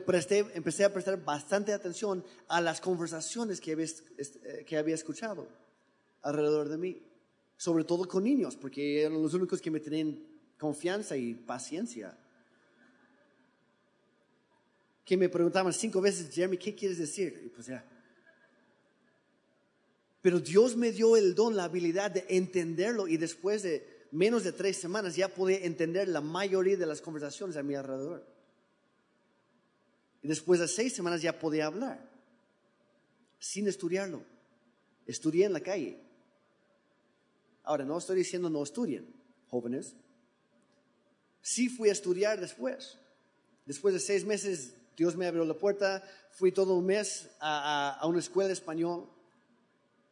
[0.54, 5.48] empecé a prestar bastante atención a las conversaciones que había, eh, que había escuchado
[6.22, 7.02] alrededor de mí,
[7.56, 10.18] sobre todo con niños, porque eran los únicos que me tenían
[10.58, 12.14] confianza y paciencia.
[15.04, 17.40] Que me preguntaban cinco veces, Jeremy, ¿qué quieres decir?
[17.46, 17.82] Y pues ya.
[20.22, 24.52] Pero Dios me dio el don, la habilidad de entenderlo y después de menos de
[24.52, 28.26] tres semanas ya podía entender la mayoría de las conversaciones a mi alrededor.
[30.22, 32.06] Y después de seis semanas ya podía hablar,
[33.38, 34.22] sin estudiarlo.
[35.06, 35.98] Estudié en la calle.
[37.64, 39.06] Ahora, no estoy diciendo no estudien,
[39.48, 39.94] jóvenes.
[41.40, 42.98] Sí fui a estudiar después.
[43.64, 46.02] Después de seis meses, Dios me abrió la puerta.
[46.32, 49.08] Fui todo un mes a, a una escuela de español.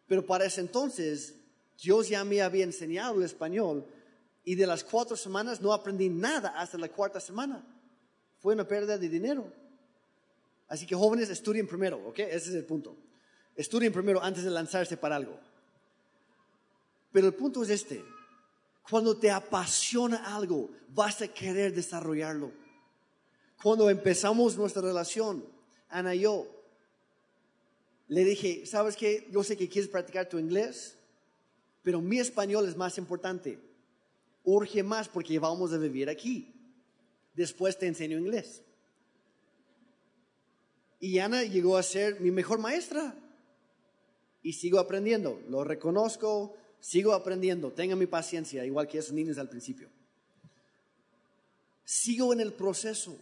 [0.09, 1.35] Pero para ese entonces,
[1.81, 3.87] Dios ya me había enseñado el español.
[4.45, 7.65] Y de las cuatro semanas no aprendí nada hasta la cuarta semana.
[8.41, 9.53] Fue una pérdida de dinero.
[10.67, 12.19] Así que jóvenes, estudien primero, ¿ok?
[12.21, 12.97] Ese es el punto.
[13.55, 15.39] Estudien primero antes de lanzarse para algo.
[17.13, 18.05] Pero el punto es este.
[18.89, 22.51] Cuando te apasiona algo, vas a querer desarrollarlo.
[23.63, 25.45] Cuando empezamos nuestra relación,
[25.91, 26.47] Ana y yo,
[28.09, 29.29] le dije, ¿sabes qué?
[29.31, 30.97] Yo sé que quieres practicar tu inglés,
[31.83, 33.59] pero mi español es más importante.
[34.45, 36.55] Urge más porque vamos a vivir aquí.
[37.35, 38.63] Después te enseño inglés.
[41.01, 43.15] Y Ana llegó a ser mi mejor maestra.
[44.43, 49.51] Y sigo aprendiendo, lo reconozco, sigo aprendiendo, tenga mi paciencia, igual que esos niños al
[49.51, 49.91] principio.
[51.85, 53.19] Sigo en el proceso,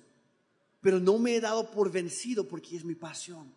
[0.81, 3.53] pero no me he dado por vencido porque es mi pasión.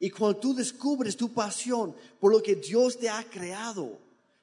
[0.00, 3.98] Y cuando tú descubres tu pasión por lo que Dios te ha creado,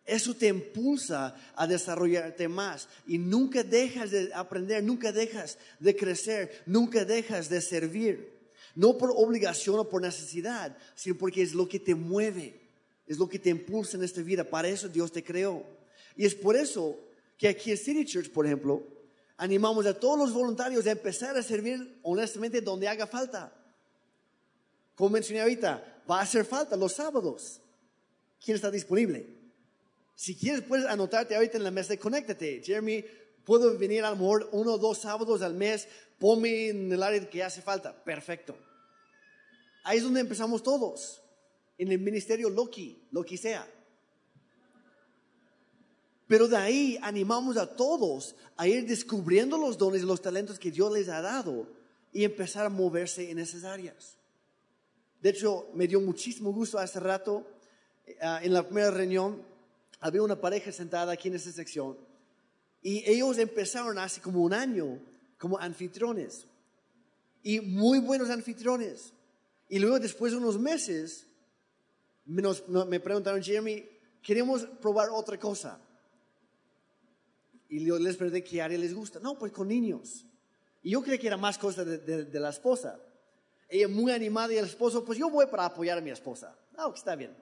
[0.05, 6.63] eso te impulsa a desarrollarte más y nunca dejas de aprender, nunca dejas de crecer,
[6.67, 8.35] nunca dejas de servir.
[8.75, 12.61] No por obligación o por necesidad, sino porque es lo que te mueve,
[13.07, 14.43] es lo que te impulsa en esta vida.
[14.43, 15.63] Para eso Dios te creó.
[16.15, 16.99] Y es por eso
[17.37, 18.83] que aquí en City Church, por ejemplo,
[19.37, 23.53] animamos a todos los voluntarios a empezar a servir honestamente donde haga falta.
[24.95, 27.61] Como mencioné ahorita, va a hacer falta los sábados.
[28.43, 29.35] ¿Quién está disponible?
[30.15, 32.61] Si quieres, puedes anotarte ahorita en la mesa de conéctate.
[32.63, 33.03] Jeremy,
[33.43, 35.87] puedo venir a lo uno o dos sábados al mes,
[36.17, 38.03] ponme en el área que hace falta.
[38.03, 38.55] Perfecto.
[39.83, 41.21] Ahí es donde empezamos todos.
[41.77, 43.67] En el ministerio Loki, lo que sea.
[46.27, 50.71] Pero de ahí animamos a todos a ir descubriendo los dones y los talentos que
[50.71, 51.67] Dios les ha dado
[52.11, 54.17] y empezar a moverse en esas áreas.
[55.21, 57.45] De hecho, me dio muchísimo gusto hace rato,
[58.05, 59.41] eh, en la primera reunión,
[59.99, 61.97] había una pareja sentada aquí en esa sección
[62.81, 64.99] Y ellos empezaron hace como un año
[65.37, 66.45] como anfitriones.
[67.41, 69.13] Y muy buenos anfitriones.
[69.69, 71.25] Y luego después de unos meses
[72.25, 73.83] me preguntaron, Jeremy,
[74.21, 75.79] queremos probar otra cosa.
[77.69, 79.19] Y yo les pregunté qué área les gusta.
[79.19, 80.25] No, pues con niños.
[80.83, 82.99] Y yo creí que era más cosa de, la esposa.
[83.67, 86.57] Ella muy animada y el esposo, pues yo voy para apoyar a mi esposa.
[86.77, 87.35] Ah, está bien.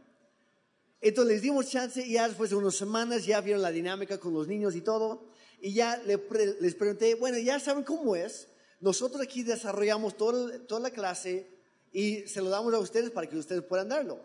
[1.01, 4.33] Entonces les dimos chance y ya después de unas semanas ya vieron la dinámica con
[4.33, 5.25] los niños y todo.
[5.59, 8.47] Y ya les pregunté, bueno, ya saben cómo es.
[8.79, 11.49] Nosotros aquí desarrollamos toda la clase
[11.91, 14.19] y se lo damos a ustedes para que ustedes puedan darlo.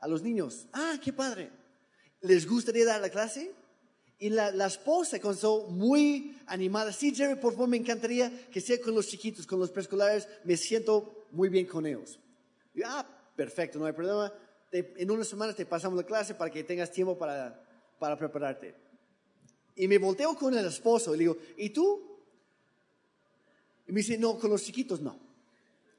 [0.00, 0.66] A los niños.
[0.72, 1.50] Ah, qué padre.
[2.20, 3.52] ¿Les gustaría dar la clase?
[4.18, 6.92] Y la, la, esposa comenzó muy animada.
[6.92, 10.28] Sí, Jerry, por favor, me encantaría que sea con los chiquitos, con los preescolares.
[10.44, 12.18] Me siento muy bien con ellos.
[12.74, 13.06] Y, ah,
[13.36, 14.32] perfecto, no hay problema.
[14.70, 17.60] en unas semanas te pasamos la clase para que tengas tiempo para,
[17.98, 18.74] para prepararte.
[19.76, 22.14] Y me volteo con el esposo y le digo, ¿y tú?
[23.86, 25.18] Y me dice, no, con los chiquitos no.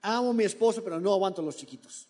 [0.02, 2.08] Amo a mi esposo, pero no aguanto a los chiquitos.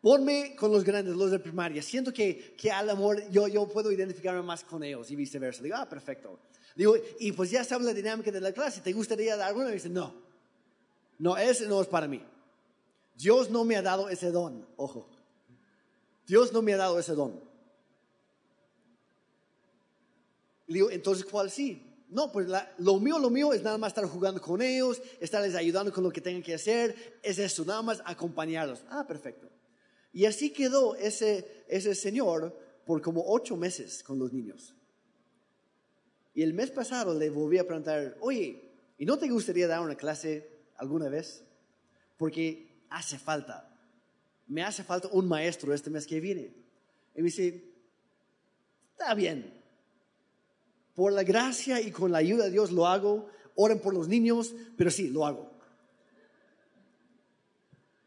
[0.00, 1.82] Ponme con los grandes, los de primaria.
[1.82, 5.62] Siento que, que al amor yo, yo puedo identificarme más con ellos y viceversa.
[5.62, 6.38] Digo, ah, perfecto.
[6.74, 8.80] Digo, y pues ya sabes la dinámica de la clase.
[8.80, 9.70] ¿Te gustaría dar alguna?
[9.70, 10.14] Dice, no.
[11.18, 12.22] No, ese no es para mí.
[13.16, 14.66] Dios no me ha dado ese don.
[14.76, 15.08] Ojo.
[16.26, 17.40] Dios no me ha dado ese don.
[20.66, 21.82] Digo, entonces, ¿cuál sí?
[22.08, 22.46] No, pues
[22.78, 26.10] lo mío, lo mío es nada más estar jugando con ellos, estarles ayudando con lo
[26.10, 27.18] que tengan que hacer.
[27.22, 28.84] Es eso, nada más acompañarlos.
[28.90, 29.48] Ah, perfecto.
[30.16, 34.74] Y así quedó ese, ese señor por como ocho meses con los niños.
[36.32, 38.62] Y el mes pasado le volví a preguntar, oye,
[38.96, 40.48] ¿y no te gustaría dar una clase
[40.78, 41.44] alguna vez?
[42.16, 43.78] Porque hace falta.
[44.46, 46.50] Me hace falta un maestro este mes que viene.
[47.14, 47.62] Y me dice,
[48.92, 49.52] está bien.
[50.94, 53.28] Por la gracia y con la ayuda de Dios lo hago.
[53.54, 55.50] Oren por los niños, pero sí, lo hago.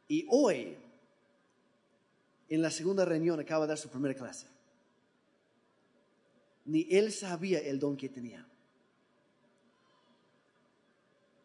[0.08, 0.76] Y hoy
[2.50, 4.48] en la segunda reunión acaba de dar su primera clase.
[6.66, 8.46] Ni él sabía el don que tenía.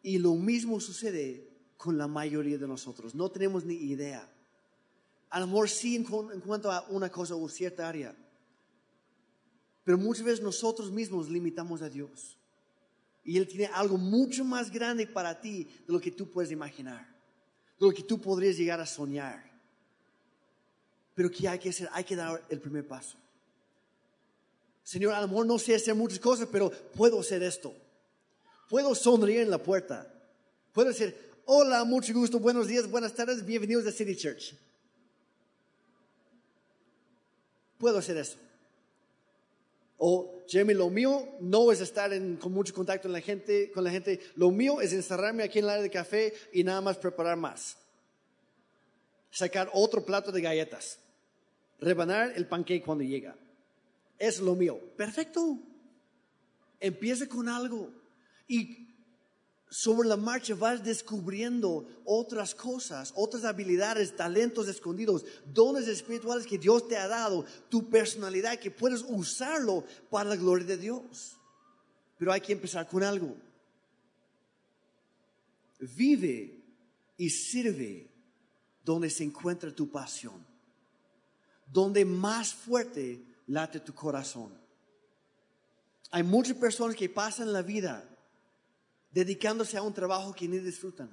[0.01, 1.47] Y lo mismo sucede
[1.77, 3.15] con la mayoría de nosotros.
[3.15, 4.27] No tenemos ni idea.
[5.29, 8.15] A lo mejor sí en, cuanto a una cosa o cierta área.
[9.83, 12.37] Pero muchas veces nosotros mismos limitamos a Dios.
[13.23, 17.07] Y Él tiene algo mucho más grande para ti de lo que tú puedes imaginar.
[17.79, 19.54] De lo que tú podrías llegar a soñar.
[21.15, 21.89] Pero ¿qué hay que hacer?
[21.93, 23.17] Hay que dar el primer paso.
[24.83, 27.73] Señor, a no sé hacer muchas cosas, pero puedo hacer esto.
[28.69, 30.11] Puedo sonreír en la puerta.
[30.73, 34.53] Puedo decir, hola, mucho gusto, buenos días, buenas tardes, bienvenidos a City Church.
[37.77, 38.37] Puedo hacer eso.
[39.97, 43.89] O, Jeremy, lo mío no es estar con mucho contacto con la, gente, con la
[43.89, 44.19] gente.
[44.35, 47.77] Lo mío es encerrarme aquí en el área de café y nada más preparar más.
[49.31, 50.99] Sacar otro plato de galletas
[51.79, 53.35] rebanar el pancake cuando llega.
[54.17, 54.79] Es lo mío.
[54.95, 55.59] Perfecto.
[56.79, 57.91] Empieza con algo.
[58.47, 58.87] Y
[59.69, 66.87] sobre la marcha vas descubriendo otras cosas, otras habilidades, talentos escondidos, dones espirituales que Dios
[66.87, 71.37] te ha dado, tu personalidad que puedes usarlo para la gloria de Dios.
[72.17, 73.35] Pero hay que empezar con algo.
[75.79, 76.63] Vive
[77.17, 78.09] y sirve
[78.83, 80.54] donde se encuentra tu pasión
[81.65, 84.51] donde más fuerte late tu corazón.
[86.11, 88.03] Hay muchas personas que pasan la vida
[89.11, 91.09] dedicándose a un trabajo que ni disfrutan.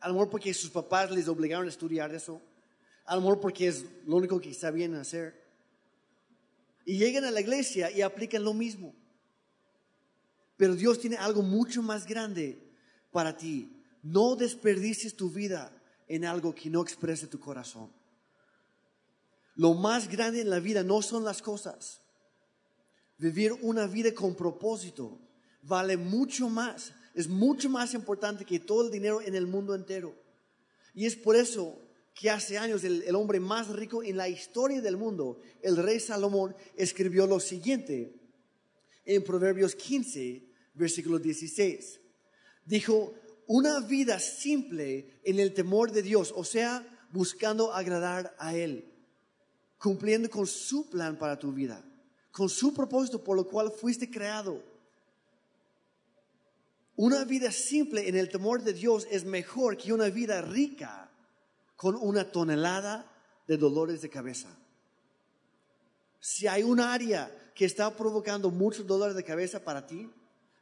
[0.00, 2.40] A lo porque sus papás les obligaron a estudiar eso.
[3.06, 5.42] A lo porque es lo único que sabían hacer.
[6.84, 8.94] Y llegan a la iglesia y aplican lo mismo.
[10.56, 12.58] Pero Dios tiene algo mucho más grande
[13.10, 13.70] para ti.
[14.02, 15.72] No desperdicies tu vida
[16.06, 17.90] en algo que no exprese tu corazón.
[19.56, 22.02] Lo más grande en la vida no son las cosas.
[23.18, 25.20] Vivir una vida con propósito
[25.62, 30.14] vale mucho más, es mucho más importante que todo el dinero en el mundo entero.
[30.92, 31.78] Y es por eso
[32.14, 36.54] que hace años el, hombre más rico en la historia del mundo, el rey Salomón,
[36.76, 38.14] escribió lo siguiente
[39.04, 40.42] en Proverbios 15,
[40.74, 42.00] versículo 16.
[42.64, 43.14] Dijo,
[43.46, 48.93] una vida simple en el temor de Dios, o sea, buscando agradar a Él
[49.84, 51.84] cumpliendo con su plan para tu vida,
[52.32, 54.62] con su propósito por lo cual fuiste creado.
[56.96, 61.10] Una vida simple en el temor de Dios es mejor que una vida rica
[61.76, 63.12] con una tonelada
[63.46, 64.48] de dolores de cabeza.
[66.18, 70.10] Si hay un área que está provocando muchos dolores de cabeza para ti,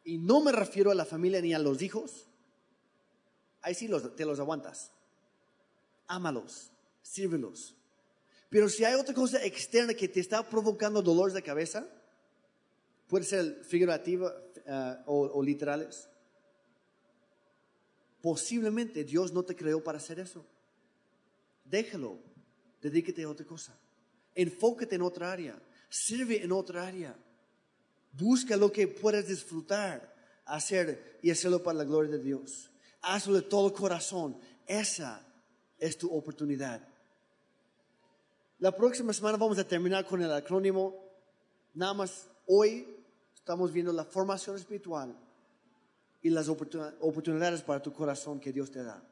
[0.03, 2.27] y no me refiero a la familia ni a los hijos,
[3.61, 4.91] ahí sí te los aguantas.
[6.09, 7.77] Ámalos, sírvelos.
[8.53, 11.89] Pero si hay otra cosa externa que te está provocando dolores de cabeza,
[13.09, 14.31] puede ser figurativa
[14.67, 16.07] eh, o literales,
[18.21, 20.45] posiblemente Dios no te creó para hacer eso.
[21.65, 22.19] Déjalo,
[22.83, 23.75] dedíquete a otra cosa.
[24.35, 27.17] Enfócate en otra área, sirve en otra área.
[28.13, 32.71] Busca lo que puedas disfrutar, hacer y hacerlo para la gloria de Dios.
[33.01, 34.37] Hazlo de todo corazón.
[34.67, 35.27] Esa
[35.79, 36.92] es tu oportunidad.
[38.63, 40.95] La próxima semana vamos a terminar con el acrónimo.
[41.75, 42.87] Nada más hoy
[43.35, 45.17] estamos viendo la formación espiritual
[46.23, 49.03] y las oportunidades para tu corazón que Dios te da.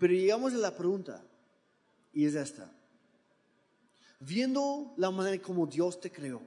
[0.00, 1.22] Pero llegamos a la pregunta,
[2.12, 2.72] y es esta.
[4.18, 6.42] Viendo la manera como Dios te creó,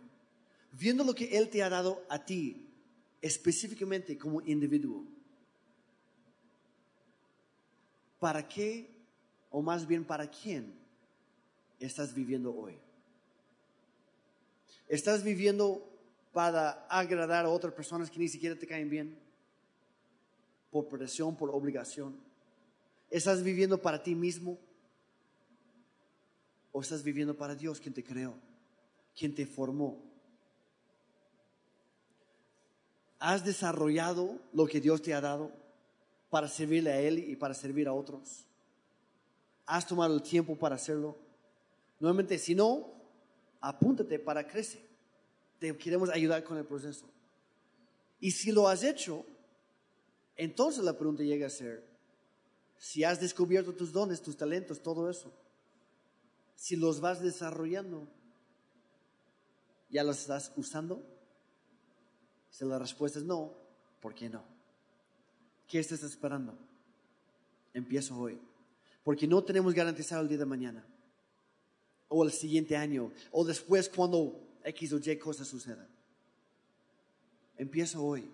[0.74, 2.68] viendo lo que Él te ha dado a ti,
[3.22, 5.06] específicamente como individuo,
[8.20, 8.94] ¿para qué,
[9.50, 10.86] o más bien para quién,
[11.80, 12.78] estás viviendo hoy?
[14.88, 15.84] ¿Estás viviendo
[16.34, 19.18] para agradar a otras personas que ni siquiera te caen bien?
[20.72, 22.16] Por presión, por obligación.
[23.10, 24.58] ¿Estás viviendo para ti mismo?
[26.72, 28.34] ¿O estás viviendo para Dios, quien te creó,
[29.18, 30.02] quien te formó?
[33.20, 35.52] ¿Has desarrollado lo que Dios te ha dado
[36.30, 38.46] para servirle a Él y para servir a otros?
[39.66, 41.27] ¿Has tomado el tiempo para hacerlo?
[42.00, 42.94] Nuevamente, si no,
[43.62, 44.82] apúntate para crecer.
[45.60, 47.10] Te queremos ayudar con el proceso.
[48.20, 49.26] Y si lo has hecho,
[50.36, 51.84] entonces la pregunta llega a ser,
[52.78, 55.32] si has descubierto tus dones, tus talentos, todo eso,
[56.56, 58.08] si los vas desarrollando,
[59.90, 61.04] ¿ya los estás usando?
[62.50, 63.54] Si la respuesta es no,
[64.02, 64.44] ¿por qué no?
[65.68, 66.58] ¿Qué estás esperando?
[67.74, 68.40] Empiezo hoy.
[69.04, 70.86] Porque no tenemos garantizado el día de mañana,
[72.10, 75.88] o el siguiente año, o después cuando X o Y cosas sucedan.
[77.58, 78.30] Empiezo hoy.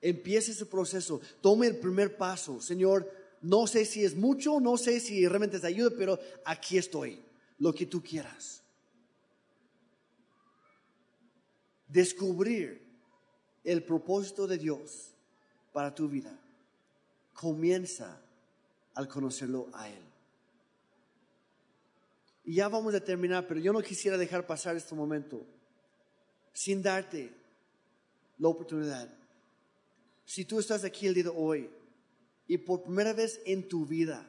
[0.00, 1.20] Empieza ese proceso.
[1.40, 2.60] Tome el primer paso.
[2.60, 3.10] Señor,
[3.42, 7.20] no sé si es mucho, no sé si realmente te ayuda, pero aquí estoy.
[7.58, 8.62] Lo que tú quieras.
[11.88, 12.82] Descubrir
[13.64, 15.12] el propósito de Dios
[15.72, 16.38] para tu vida
[17.32, 18.20] comienza
[18.94, 20.05] al conocerlo a Él.
[22.46, 25.44] Y ya vamos a terminar, pero yo no quisiera dejar pasar este momento
[26.52, 27.34] sin darte
[28.38, 29.12] la oportunidad.
[30.24, 31.68] Si tú estás aquí el día de hoy
[32.46, 34.24] y por primera vez en tu vida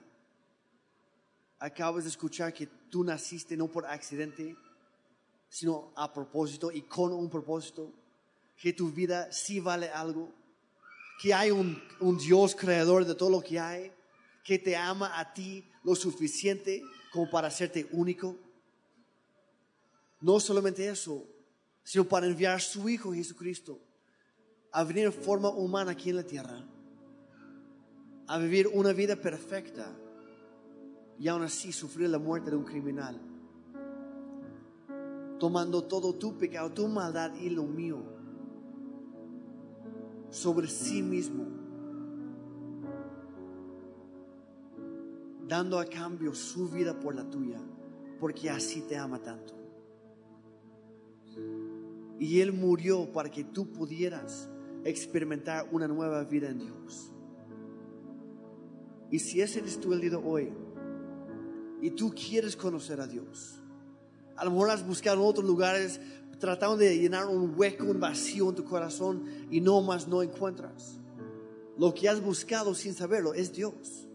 [1.59, 4.55] acabas de escuchar que tú naciste no por accidente,
[5.47, 7.93] sino a propósito y con un propósito,
[8.59, 10.33] que tu vida sí vale algo,
[11.21, 13.91] que hay un, un Dios creador de todo lo que hay,
[14.47, 16.81] que te ama a ti lo suficiente
[17.11, 18.37] como para hacerte único.
[20.21, 21.25] No solamente eso,
[21.83, 23.77] sino para enviar a su Hijo Jesucristo
[24.71, 26.65] a venir en forma humana aquí en la tierra,
[28.25, 29.93] a vivir una vida perfecta
[31.19, 33.19] y aún así sufrir la muerte de un criminal,
[35.39, 38.01] tomando todo tu pecado, tu maldad y lo mío
[40.29, 41.56] sobre sí mismo,
[45.47, 47.59] dando a cambio su vida por la tuya,
[48.19, 49.53] porque así te ama tanto.
[52.19, 54.49] Y Él murió para que tú pudieras
[54.83, 57.11] experimentar una nueva vida en Dios.
[59.09, 60.51] Y si ese eres tú el hoy,
[61.81, 63.61] y tú quieres conocer a Dios,
[64.35, 66.01] a lo mejor has buscado en otros lugares
[66.39, 70.99] tratando de llenar un hueco, un vacío en tu corazón y no más no encuentras.
[71.77, 74.06] Lo que has buscado sin saberlo es Dios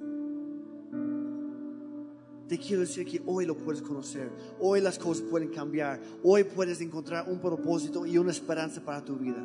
[2.49, 4.31] te quiero decir que hoy lo puedes conocer,
[4.61, 9.17] hoy las cosas pueden cambiar, hoy puedes encontrar un propósito y una esperanza para tu
[9.17, 9.43] vida.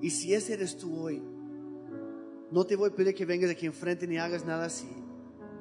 [0.00, 1.22] Y si ese eres tú hoy,
[2.50, 4.88] no te voy a pedir que vengas aquí enfrente ni hagas nada así.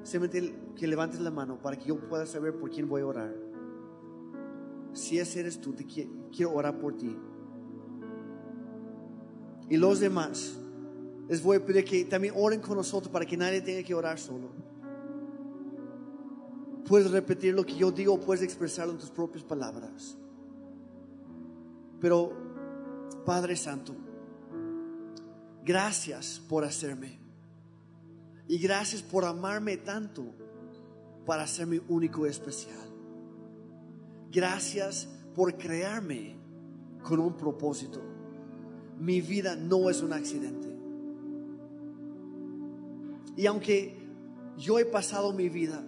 [0.04, 3.36] Simplemente que levantes la mano para que yo pueda saber por quién voy a orar.
[4.94, 7.16] Si ese eres tú, te quiero orar por ti.
[9.70, 10.58] Y los demás,
[11.28, 14.18] les voy a pedir que también oren con nosotros para que nadie tenga que orar
[14.18, 14.50] solo.
[16.88, 20.16] Puedes repetir lo que yo digo, puedes expresarlo en tus propias palabras.
[22.00, 22.32] Pero,
[23.26, 23.94] Padre Santo,
[25.66, 27.20] gracias por hacerme.
[28.48, 30.24] Y gracias por amarme tanto
[31.26, 32.88] para hacerme único y especial.
[34.32, 36.38] Gracias por crearme
[37.04, 38.02] con un propósito.
[38.98, 40.68] Mi vida no es un accidente.
[43.36, 43.98] Y aunque
[44.58, 45.84] yo he pasado mi vida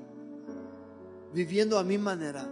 [1.34, 2.48] viviendo a mi manera,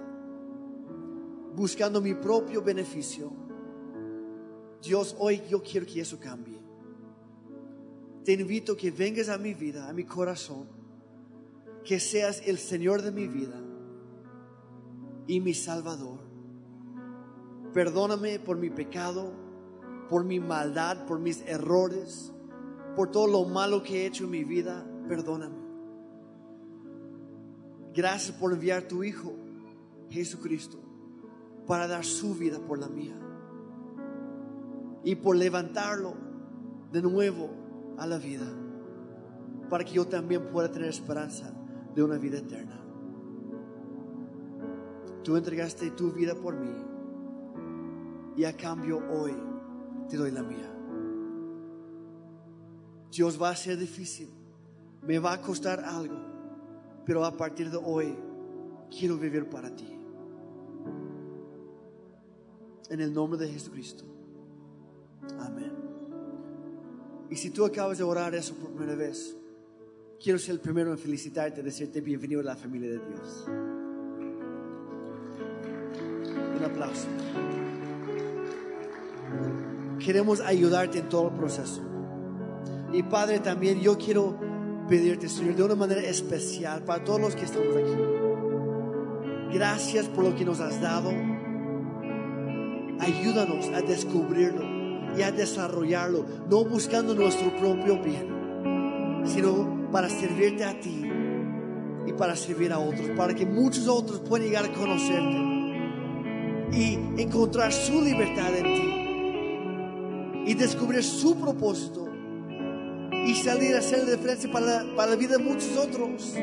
[1.56, 3.32] buscando mi propio beneficio,
[4.82, 6.60] Dios, hoy yo quiero que eso cambie.
[8.24, 10.68] Te invito que vengas a mi vida, a mi corazón,
[11.84, 13.60] que seas el Señor de mi vida
[15.26, 16.20] y mi Salvador.
[17.74, 19.32] Perdóname por mi pecado,
[20.10, 22.32] por mi maldad, por mis errores,
[22.96, 24.86] por todo lo malo que he hecho en mi vida.
[25.08, 25.67] Perdóname.
[27.98, 29.34] Gracias por enviar tu Hijo,
[30.12, 30.78] Jesucristo,
[31.66, 33.16] para dar su vida por la mía.
[35.04, 36.14] Y por levantarlo
[36.92, 37.50] de nuevo
[37.98, 38.46] a la vida,
[39.68, 41.52] para que yo también pueda tener esperanza
[41.96, 42.80] de una vida eterna.
[45.24, 46.76] Tú entregaste tu vida por mí
[48.36, 49.34] y a cambio hoy
[50.08, 50.72] te doy la mía.
[53.12, 54.30] Dios va a ser difícil,
[55.02, 56.27] me va a costar algo,
[57.08, 58.14] pero a partir de hoy
[58.92, 59.88] quiero vivir para ti.
[62.90, 64.04] En el nombre de Jesucristo.
[65.40, 65.72] Amén.
[67.30, 69.38] Y si tú acabas de orar eso por primera vez,
[70.22, 73.46] quiero ser el primero en felicitarte, decirte bienvenido a la familia de Dios.
[76.58, 77.08] Un aplauso.
[80.04, 81.82] Queremos ayudarte en todo el proceso.
[82.92, 84.47] Y Padre, también yo quiero
[84.88, 89.54] pedirte, Señor, de una manera especial para todos los que estamos aquí.
[89.54, 91.10] Gracias por lo que nos has dado.
[93.00, 94.66] Ayúdanos a descubrirlo
[95.18, 101.04] y a desarrollarlo, no buscando nuestro propio bien, sino para servirte a ti
[102.06, 105.48] y para servir a otros, para que muchos otros puedan llegar a conocerte
[106.72, 112.07] y encontrar su libertad en ti y descubrir su propósito
[113.28, 116.34] y salir a hacer diferencia para para la vida de muchos otros.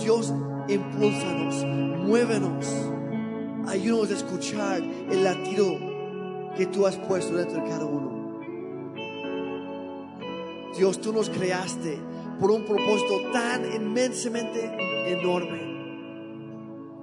[0.00, 0.32] Dios,
[0.68, 1.64] impúlsanos,
[2.06, 2.66] muévenos,
[3.66, 5.76] ayúdanos a escuchar el latido
[6.56, 8.12] que tú has puesto dentro de cada uno.
[10.76, 11.98] Dios, tú nos creaste
[12.40, 15.72] por un propósito tan inmensamente enorme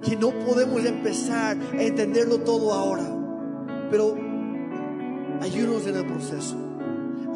[0.02, 3.04] que no podemos empezar a entenderlo todo ahora,
[3.90, 4.16] pero
[5.40, 6.56] ayúdanos en el proceso,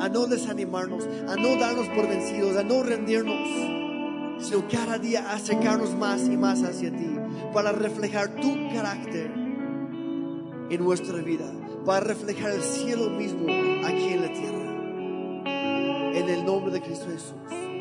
[0.00, 5.94] a no desanimarnos, a no darnos por vencidos, a no rendirnos, sino cada día acercarnos
[5.94, 7.18] más y más hacia ti
[7.52, 9.30] para reflejar tu carácter
[10.70, 11.50] en nuestra vida,
[11.84, 13.46] para reflejar el cielo mismo
[13.84, 14.64] aquí en la tierra.
[16.16, 17.73] En el nombre de Cristo Jesús.